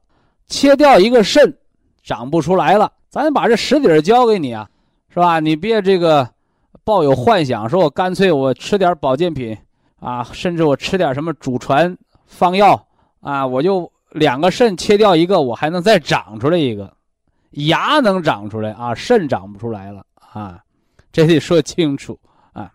[0.46, 1.56] 切掉一个肾，
[2.02, 4.68] 长不出来了，咱把这实底儿交给你啊。
[5.10, 5.40] 是吧？
[5.40, 6.28] 你别这个
[6.84, 9.56] 抱有幻想，说我干脆我吃点保健品
[9.98, 11.96] 啊，甚至我吃点什么祖传
[12.26, 12.86] 方药
[13.20, 16.92] 啊，我就两个肾切掉一个，我还能再长出来一个，
[17.50, 20.62] 牙能长出来啊，肾长不出来了啊，
[21.10, 22.18] 这得说清楚
[22.52, 22.72] 啊。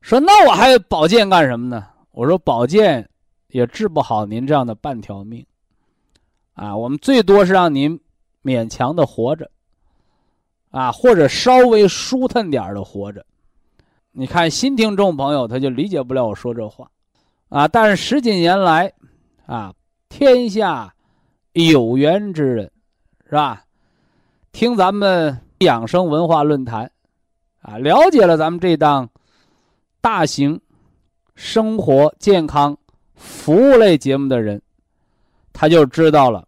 [0.00, 1.86] 说那我还保健干什么呢？
[2.10, 3.08] 我说保健
[3.48, 5.44] 也治不好您这样的半条命
[6.54, 8.00] 啊，我们最多是让您
[8.42, 9.50] 勉强的活着。
[10.70, 13.24] 啊，或者稍微舒坦点的活着，
[14.12, 16.90] 你看新听众朋友他就理解不了我说这话，
[17.48, 18.92] 啊，但是十几年来，
[19.46, 19.72] 啊，
[20.10, 20.94] 天下
[21.54, 22.70] 有缘之人，
[23.24, 23.64] 是吧？
[24.52, 26.90] 听咱们养生文化论坛，
[27.60, 29.08] 啊，了解了咱们这档
[30.00, 30.60] 大型
[31.34, 32.76] 生活健康
[33.14, 34.60] 服务类节目的人，
[35.52, 36.46] 他就知道了，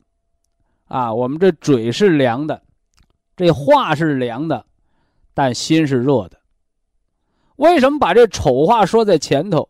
[0.86, 2.60] 啊，我们这嘴是凉的。
[3.36, 4.64] 这话是凉的，
[5.32, 6.38] 但心是热的。
[7.56, 9.66] 为什么把这丑话说在前头？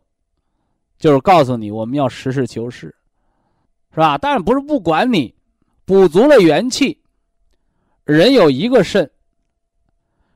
[0.99, 2.95] 就是告诉你，我们要实事求是，
[3.93, 4.19] 是吧？
[4.19, 5.35] 但是不是不管你，
[5.85, 7.00] 补足了元气。
[8.11, 9.09] 人有一个肾，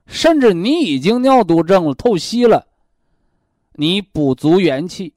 [0.06, 2.66] 甚至你已经尿毒症了、透析了，
[3.72, 5.12] 你补足元气，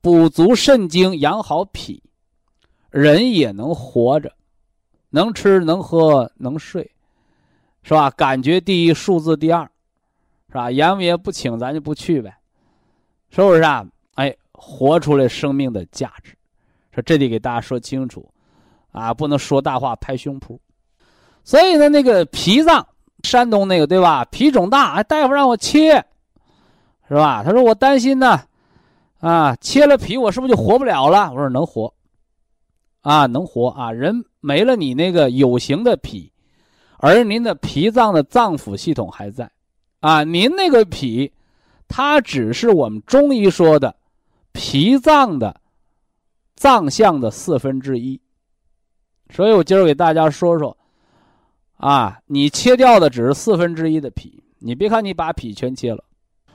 [0.00, 2.02] 补足肾精，养好脾，
[2.90, 4.30] 人也能活着，
[5.08, 6.90] 能吃能喝能睡。
[7.82, 8.10] 是吧？
[8.10, 9.62] 感觉第一，数字第二，
[10.48, 10.70] 是吧？
[10.70, 12.34] 阎王爷不请，咱就不去呗，
[13.30, 13.86] 是不是啊？
[14.14, 16.34] 哎，活出来生命的价值，
[16.92, 18.26] 说这得给大家说清楚，
[18.90, 20.58] 啊，不能说大话拍胸脯。
[21.44, 22.86] 所以呢，那个脾脏，
[23.22, 24.24] 山东那个对吧？
[24.24, 26.04] 脾肿大，大夫让我切，
[27.08, 27.44] 是吧？
[27.44, 28.40] 他说我担心呢，
[29.20, 31.30] 啊，切了脾我是不是就活不了了？
[31.32, 31.92] 我说能活，
[33.02, 36.32] 啊，能活啊，人没了你那个有形的脾。
[36.98, 39.50] 而您的脾脏的脏腑系统还在，
[40.00, 41.30] 啊，您那个脾，
[41.86, 43.94] 它只是我们中医说的
[44.52, 45.60] 脾脏的
[46.56, 48.18] 脏象的四分之一。
[49.28, 50.74] 所以我今儿给大家说说，
[51.76, 56.04] 啊，你切掉的只是四分之一的脾，你别看你把脾全切了，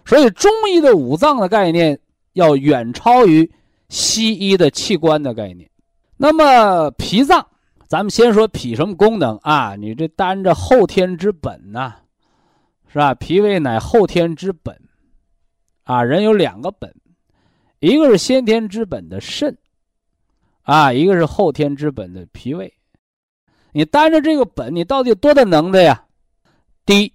[0.05, 1.99] 所以中医的五脏的概念
[2.33, 3.51] 要远超于
[3.89, 5.69] 西医的器官的概念。
[6.17, 7.45] 那么脾脏。
[7.87, 9.75] 咱们先说脾什么功能啊？
[9.75, 11.95] 你这担着后天之本呐，
[12.87, 13.15] 是吧？
[13.15, 14.79] 脾胃乃后天之本，
[15.85, 16.93] 啊，人有两个本，
[17.79, 19.57] 一个是先天之本的肾，
[20.61, 22.71] 啊，一个是后天之本的脾胃。
[23.71, 26.05] 你担着这个本，你到底有多大能耐呀？
[26.85, 27.13] 第一，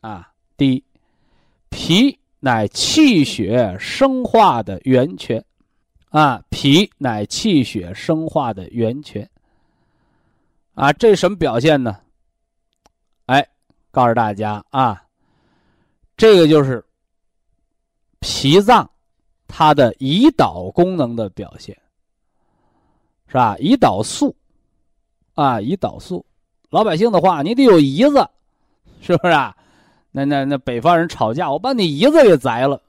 [0.00, 0.84] 啊，第一，
[1.70, 5.44] 脾乃气血生化的源泉，
[6.10, 9.28] 啊，脾乃气血生化的源泉。
[10.74, 12.00] 啊，这什么表现呢？
[13.26, 13.46] 哎，
[13.90, 15.02] 告诉大家啊，
[16.16, 16.84] 这个就是
[18.20, 18.88] 脾脏
[19.48, 21.76] 它的胰岛功能的表现。
[23.26, 23.56] 是吧？
[23.58, 24.34] 胰岛素，
[25.40, 26.26] 啊，胰岛素，
[26.68, 28.28] 老百姓的话，你得有胰子，
[29.00, 29.56] 是不是啊？
[30.10, 32.82] 那那那北方人吵架，我把你胰子给摘了，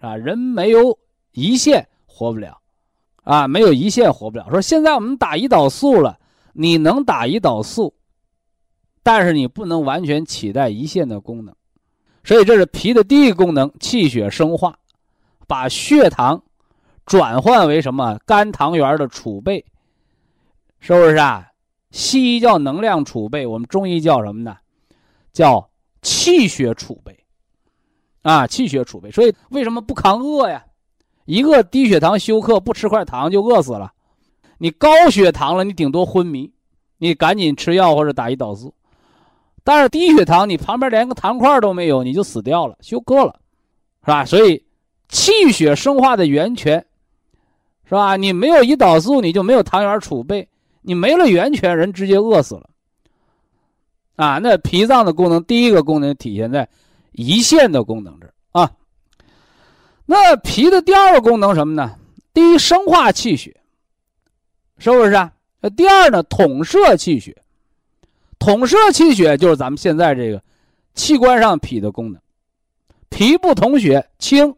[0.00, 0.98] 啊，人没有
[1.34, 2.58] 胰腺活不了，
[3.24, 4.48] 啊，没有胰腺活不了。
[4.48, 6.18] 说现在我们打胰岛素了，
[6.54, 7.92] 你能打胰岛素，
[9.02, 11.54] 但是你不能完全取代胰腺的功能，
[12.24, 14.78] 所以这是脾的第一个功能，气血生化，
[15.46, 16.42] 把血糖
[17.04, 19.62] 转换为什么肝糖原的储备，
[20.82, 21.48] 是不是啊？
[21.92, 24.54] 西医叫能量储备，我们中医叫什么呢？
[25.32, 25.66] 叫。
[26.04, 27.16] 气血储备，
[28.22, 30.64] 啊，气血储备，所以为什么不抗饿呀？
[31.26, 33.92] 一个低血糖休克，不吃块糖就饿死了。
[34.58, 36.52] 你高血糖了，你顶多昏迷，
[36.98, 38.74] 你赶紧吃药或者打胰岛素。
[39.62, 43.38] 但是低血糖，你旁边连个糖块都没有，你就死掉了，休克了，
[44.00, 44.24] 是吧？
[44.24, 44.60] 所以
[45.08, 46.84] 气血生化的源泉，
[47.84, 48.16] 是吧？
[48.16, 50.48] 你没有胰岛素，你就没有糖原储备，
[50.82, 52.68] 你没了源泉，人直接饿死了。
[54.16, 56.68] 啊，那脾脏的功能，第一个功能体现在
[57.14, 58.70] 胰腺的功能这儿啊。
[60.04, 61.96] 那脾的第二个功能什么呢？
[62.34, 63.56] 第一，生化气血，
[64.78, 65.32] 是不是啊？
[65.76, 67.36] 第二呢，统摄气血。
[68.38, 70.42] 统摄气血就是咱们现在这个
[70.94, 72.20] 器官上脾的功能。
[73.08, 74.54] 脾不统血，轻，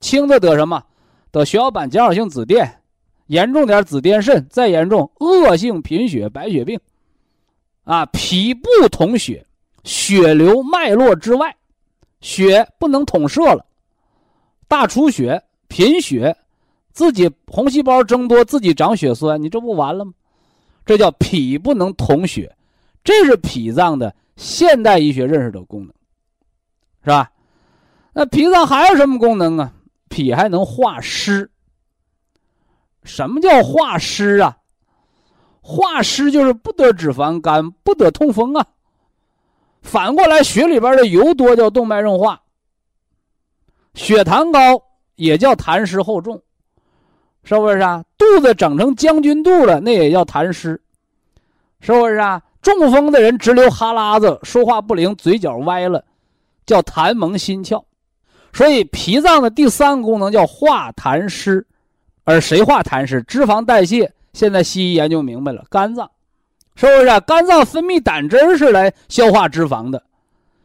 [0.00, 0.82] 轻的得什么？
[1.30, 2.66] 得血小板减少性紫癜，
[3.26, 6.78] 严重点紫癜肾，再严重恶性贫血、白血病。
[7.84, 9.46] 啊，脾不统血，
[9.84, 11.54] 血流脉络之外，
[12.20, 13.64] 血不能统摄了，
[14.66, 16.36] 大出血、贫血，
[16.92, 20.12] 自己红细胞增多，自己长血栓，你这不完了吗？
[20.84, 22.56] 这叫脾不能统血，
[23.04, 25.92] 这是脾脏的现代医学认识的功能，
[27.04, 27.30] 是吧？
[28.12, 29.72] 那脾脏还有什么功能啊？
[30.08, 31.48] 脾还能化湿。
[33.06, 34.58] 什么叫化湿啊？
[35.62, 38.66] 化湿就是不得脂肪肝，不得痛风啊。
[39.80, 42.42] 反过来，血里边的油多叫动脉硬化，
[43.94, 44.82] 血糖高
[45.14, 46.42] 也叫痰湿厚重，
[47.44, 48.04] 是不是啊？
[48.18, 50.80] 肚子整成将军肚了，那也叫痰湿，
[51.80, 52.42] 是不是啊？
[52.60, 56.04] 中风的人直流哈喇子，说话不灵，嘴角歪了，
[56.66, 57.84] 叫痰蒙心窍。
[58.52, 61.64] 所以脾脏的第三个功能叫化痰湿，
[62.26, 63.22] 而谁化痰湿？
[63.22, 64.12] 脂肪代谢。
[64.34, 66.10] 现在西医研究明白了，肝脏，
[66.74, 67.06] 是不是？
[67.06, 70.02] 啊肝脏分泌胆汁是来消化脂肪的，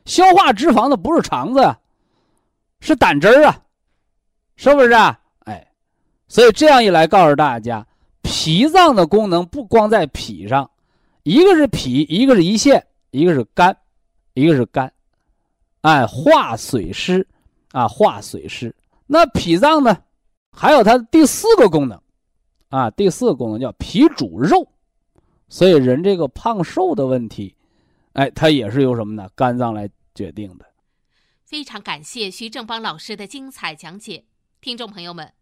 [0.03, 1.79] 消化脂肪的不是肠子呀，
[2.81, 3.61] 是胆汁啊，
[4.57, 5.17] 是不是啊？
[5.45, 5.65] 哎，
[6.27, 7.85] 所以这样一来，告诉大家，
[8.21, 10.69] 脾脏的功能不光在脾上，
[11.23, 13.77] 一个是脾，一个是胰腺，一个是肝，
[14.33, 14.91] 一个是肝，
[15.79, 17.25] 哎，化水湿，
[17.71, 18.75] 啊，化水湿。
[19.07, 19.97] 那脾脏呢，
[20.51, 22.01] 还有它第四个功能。
[22.69, 24.71] 啊，第四个功能叫脾主肉，
[25.49, 27.53] 所以人这个胖瘦的问题，
[28.13, 29.29] 哎，它也是由什么呢？
[29.35, 30.65] 肝脏来决定的。
[31.43, 34.23] 非常感谢徐正邦老师的精彩讲解，
[34.61, 35.33] 听众朋友们，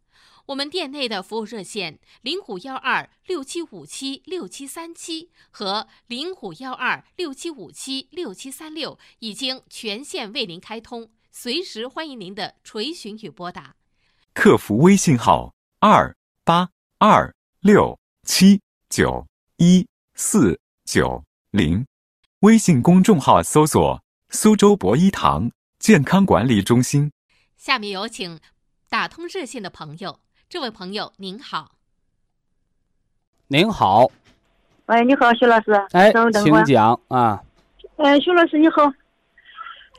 [0.48, 13.76] 我们店内的服务热线零五幺二六七五七六七三七和零五幺二六七五七六七三六已经全线为您开通，随时欢迎您的垂询与拨打。
[14.42, 16.16] 客服微信号二
[16.46, 16.70] 八。
[16.98, 19.28] 二六七九
[19.58, 21.22] 一四九
[21.52, 21.86] 零，
[22.40, 27.12] 微信公众号搜索“苏州博一堂健康管理中心”。
[27.58, 28.40] 下面有请
[28.88, 31.74] 打通热线的朋友，这位朋友您好。
[33.48, 34.10] 您好。
[34.86, 35.74] 喂，你好，徐老师。
[35.92, 37.44] 哎，请讲啊。
[37.98, 38.84] 哎，徐老师你好。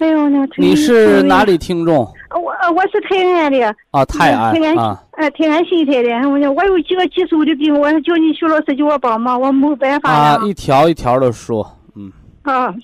[0.00, 1.96] 哎呦，那你是哪里听众？
[2.30, 3.62] 我我是泰安的。
[3.90, 5.02] 啊，泰安啊。
[5.12, 6.08] 哎，泰安新泰的。
[6.26, 12.10] 我我有几个棘手的病，我叫你徐老师给我帮忙，我没办法啊，一条一条的说，嗯。
[12.42, 12.74] 啊，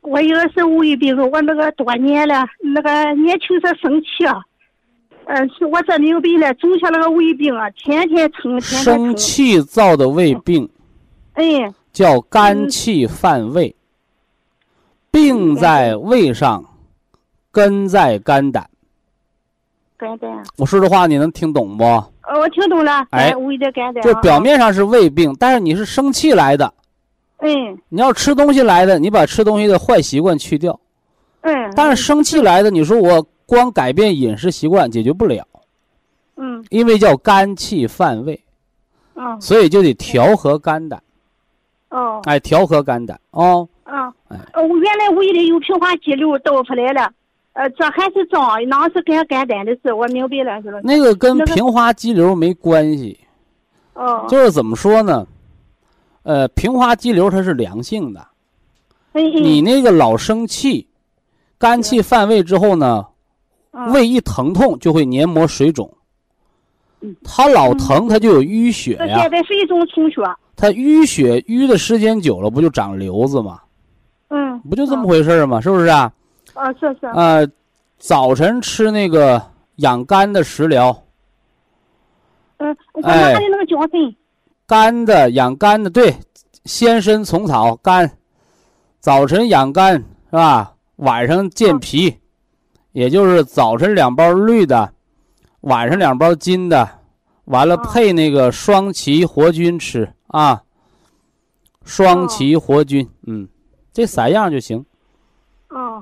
[0.00, 2.44] 我一个是胃病，我那个多年了，
[2.74, 4.42] 那个年轻时生气啊，
[5.26, 8.94] 嗯，是我这没有病了，种下那个胃病啊，天天疼，天天疼。
[9.06, 10.68] 生气造的胃病。
[11.34, 11.72] 哎。
[11.92, 13.74] 叫肝气犯胃。
[15.18, 16.64] 病在胃上，
[17.50, 18.70] 根在肝胆。
[19.96, 20.30] 肝胆。
[20.56, 21.82] 我说这话你能听懂不？
[21.82, 23.04] 呃，我听懂了。
[23.10, 24.00] 哎，胃的肝胆。
[24.04, 26.72] 就表面上是胃病，但是你是生气来的。
[27.38, 27.76] 嗯。
[27.88, 30.78] 你要吃东西来的，你把吃东西的坏习惯去掉。
[31.40, 31.72] 嗯。
[31.74, 35.44] 但是生气来的，你说我光改变饮食习惯解决不了。
[36.36, 36.64] 嗯。
[36.70, 38.40] 因为叫肝气犯胃。
[39.16, 39.40] 嗯。
[39.40, 41.02] 所以就得调和肝胆。
[41.88, 42.22] 哦。
[42.26, 43.68] 哎，调和肝胆哦。
[43.88, 47.10] 啊，呃，原来胃里有平滑肌瘤倒出来了，
[47.54, 50.78] 呃，这还是脏，那是肝肝胆的事，我明白了，是吧？
[50.84, 53.18] 那个跟平滑肌瘤没关系，
[53.94, 55.26] 哦，就是怎么说呢？
[56.24, 58.20] 呃，平滑肌瘤它是良性的，
[59.12, 60.86] 哎哎你那个老生气，
[61.56, 63.06] 肝气犯胃之后呢，
[63.70, 65.90] 嗯胃一疼痛就会黏膜水肿
[67.00, 70.20] 嗯，它老疼它就有淤血这呀现，在是一种充血。
[70.54, 73.60] 它淤血淤的时间久了不就长瘤子吗？
[74.64, 75.60] 嗯，不就这么回事儿吗？
[75.60, 76.12] 是不是啊？
[76.54, 77.48] 啊，是是，呃，
[77.98, 79.40] 早晨吃那个
[79.76, 81.04] 养肝的食疗，
[82.58, 84.14] 嗯，我哎妈的那个胶粉，
[84.66, 86.14] 肝的养肝的，对，
[86.64, 88.10] 鲜参、虫草、肝，
[89.00, 90.74] 早晨养肝是吧？
[90.96, 92.18] 晚上健脾，
[92.92, 94.92] 也就是早晨两包绿的，
[95.60, 96.88] 晚上两包金的，
[97.44, 100.62] 完了哦配那个双歧活菌吃啊。
[101.84, 103.48] 双歧活菌，嗯，
[103.98, 104.84] 这三样就行，
[105.70, 106.00] 哦，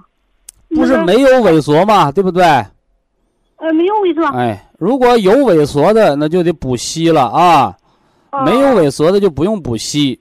[0.69, 2.45] 不是没有萎缩嘛，对不对？
[2.45, 4.23] 呃没有萎缩？
[4.37, 7.75] 哎，如果有萎缩的，那就得补硒了啊。
[8.33, 10.19] 哦没有萎缩的就不用补硒，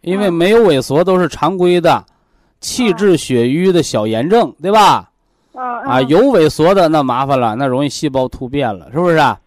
[0.00, 2.02] 因为嗯没有萎缩都是常规的
[2.58, 5.10] 气滞血瘀的小炎症，对吧？
[5.54, 9.38] 啊啊，有萎缩的那麻烦了，那容易细胞突变了，是不是啊？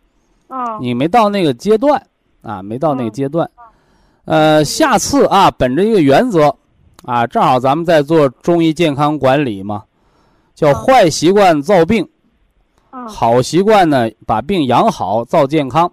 [0.48, 2.00] 啊你没到那个阶段
[2.44, 3.50] 啊，没到那个嗯阶段。
[4.26, 6.56] 呃，下次啊，本着一个原则
[7.06, 9.84] 啊，正好咱们在做中医健康管理嘛，
[10.56, 12.08] 叫嗯坏习惯造病，
[12.90, 15.92] 啊好习惯呢把病养好造健康。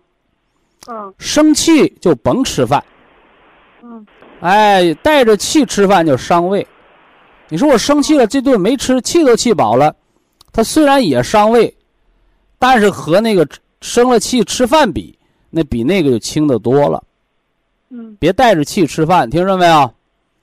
[0.87, 2.83] 啊生气就甭吃饭。
[3.83, 4.07] 嗯
[4.41, 6.67] 哎，带着气吃饭就伤胃。
[7.49, 9.95] 你说我生气了，这顿没吃，气都气饱了，
[10.53, 11.77] 它虽然也伤胃，
[12.59, 13.47] 但是和那个
[13.81, 15.19] 生了气吃饭比，
[15.51, 17.03] 那比那个就轻的多了。
[17.91, 19.93] 嗯别带着气吃饭，听着没有？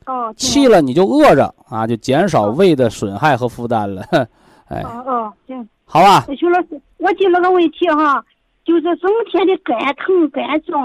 [0.08, 4.04] 哦气了你就饿着啊，就减少胃的损害和负担了。
[4.70, 8.24] 哎，哦哦行，好吧，徐老师，我就那个问题哈，
[8.66, 10.82] 就是整天的肝疼肝肿，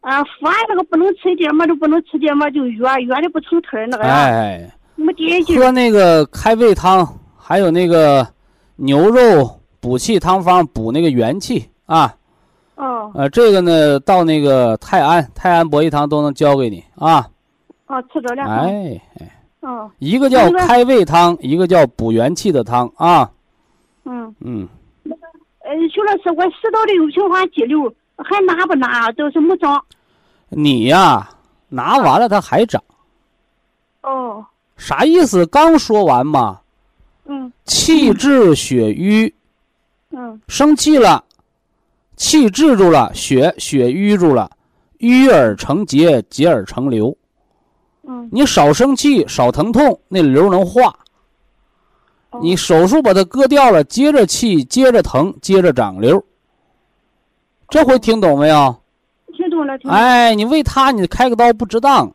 [0.00, 5.58] 啊饭那个不能吃一点嘛，就不能吃点嘛，就约约的不成腿儿那个，哎，没点劲。
[5.58, 7.06] 喝那个开胃汤，
[7.36, 8.26] 还有那个
[8.76, 12.14] 牛肉补气汤方补那个元气啊。
[12.76, 17.26] 哦呃，这个呢，到那个泰安、泰安博益堂都能教给你啊。
[17.88, 18.44] 哦，吃着了。
[18.44, 19.30] 哎哎，
[19.60, 23.30] 哦一个叫开胃汤，一个叫补元气的汤啊。
[24.04, 24.68] 嗯，嗯，
[25.60, 29.10] 呃，徐老师，我食道里有平滑肌瘤，还拿不拿？
[29.12, 29.84] 都是没长。
[30.50, 31.28] 你呀，
[31.68, 32.82] 拿完了它还长，
[34.02, 34.44] 哦，
[34.76, 35.44] 啥意思？
[35.46, 36.60] 刚说完嘛，
[37.26, 39.34] 嗯气滞血瘀，
[40.10, 41.22] 嗯生气了，
[42.16, 44.50] 气滞住了，血血瘀住了，
[44.98, 47.14] 瘀而成结，结而成瘤。
[48.08, 50.88] 嗯，你少生气，少疼痛，那瘤能化。
[52.30, 56.22] 哦你手术把它割掉了，接着气，接着疼，接着长瘤。
[57.70, 58.76] 这回听懂没有？
[59.34, 59.96] 听懂了，听懂了。
[59.98, 62.12] 哎，你为他你开个刀不值当。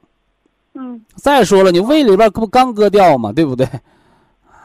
[0.75, 3.31] 嗯，再说了，你胃里边不刚割掉吗？
[3.31, 3.67] 对不对？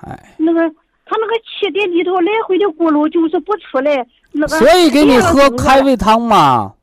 [0.03, 0.61] 哎，那个
[1.07, 4.07] 他那个气在里头来回的咕噜，就是不出来。
[4.33, 4.59] 那个。
[4.59, 5.81] 所以给你喝开。
[5.81, 6.75] 胃汤嘛，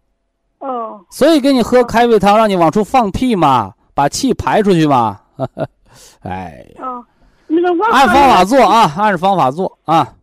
[0.58, 5.24] 哦所以给你喝开胃汤，让你往出放屁嘛，把气排出去嘛。
[6.22, 7.04] 哎，哦，
[7.48, 10.18] 那个我按方法做啊，按着方法做啊。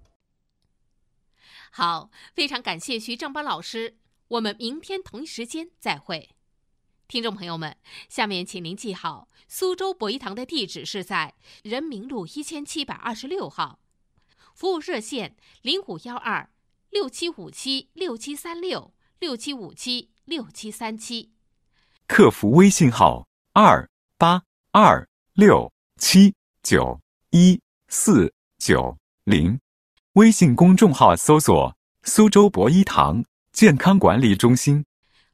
[1.71, 3.97] 好，非常感谢徐正邦老师，
[4.29, 6.31] 我们明天同一时间再会。
[7.09, 7.77] 听众朋友们，
[8.09, 13.79] 下面请您记好，苏州博一堂的地址是在人民路一千七百二十六号，
[14.55, 16.51] 服务热线零五幺二
[16.91, 21.33] 六七五七六七三六六七五七六七三七。
[22.07, 23.87] 客服微信号二
[24.17, 26.99] 八二六七九
[27.33, 29.61] 一四九零，
[30.15, 33.23] 微信公众号搜索“苏州博一堂
[33.53, 34.87] 健康管理中心”。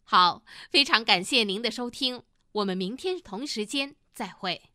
[0.02, 4.67] 好，非常感谢您的收听，我们明天同时间再会。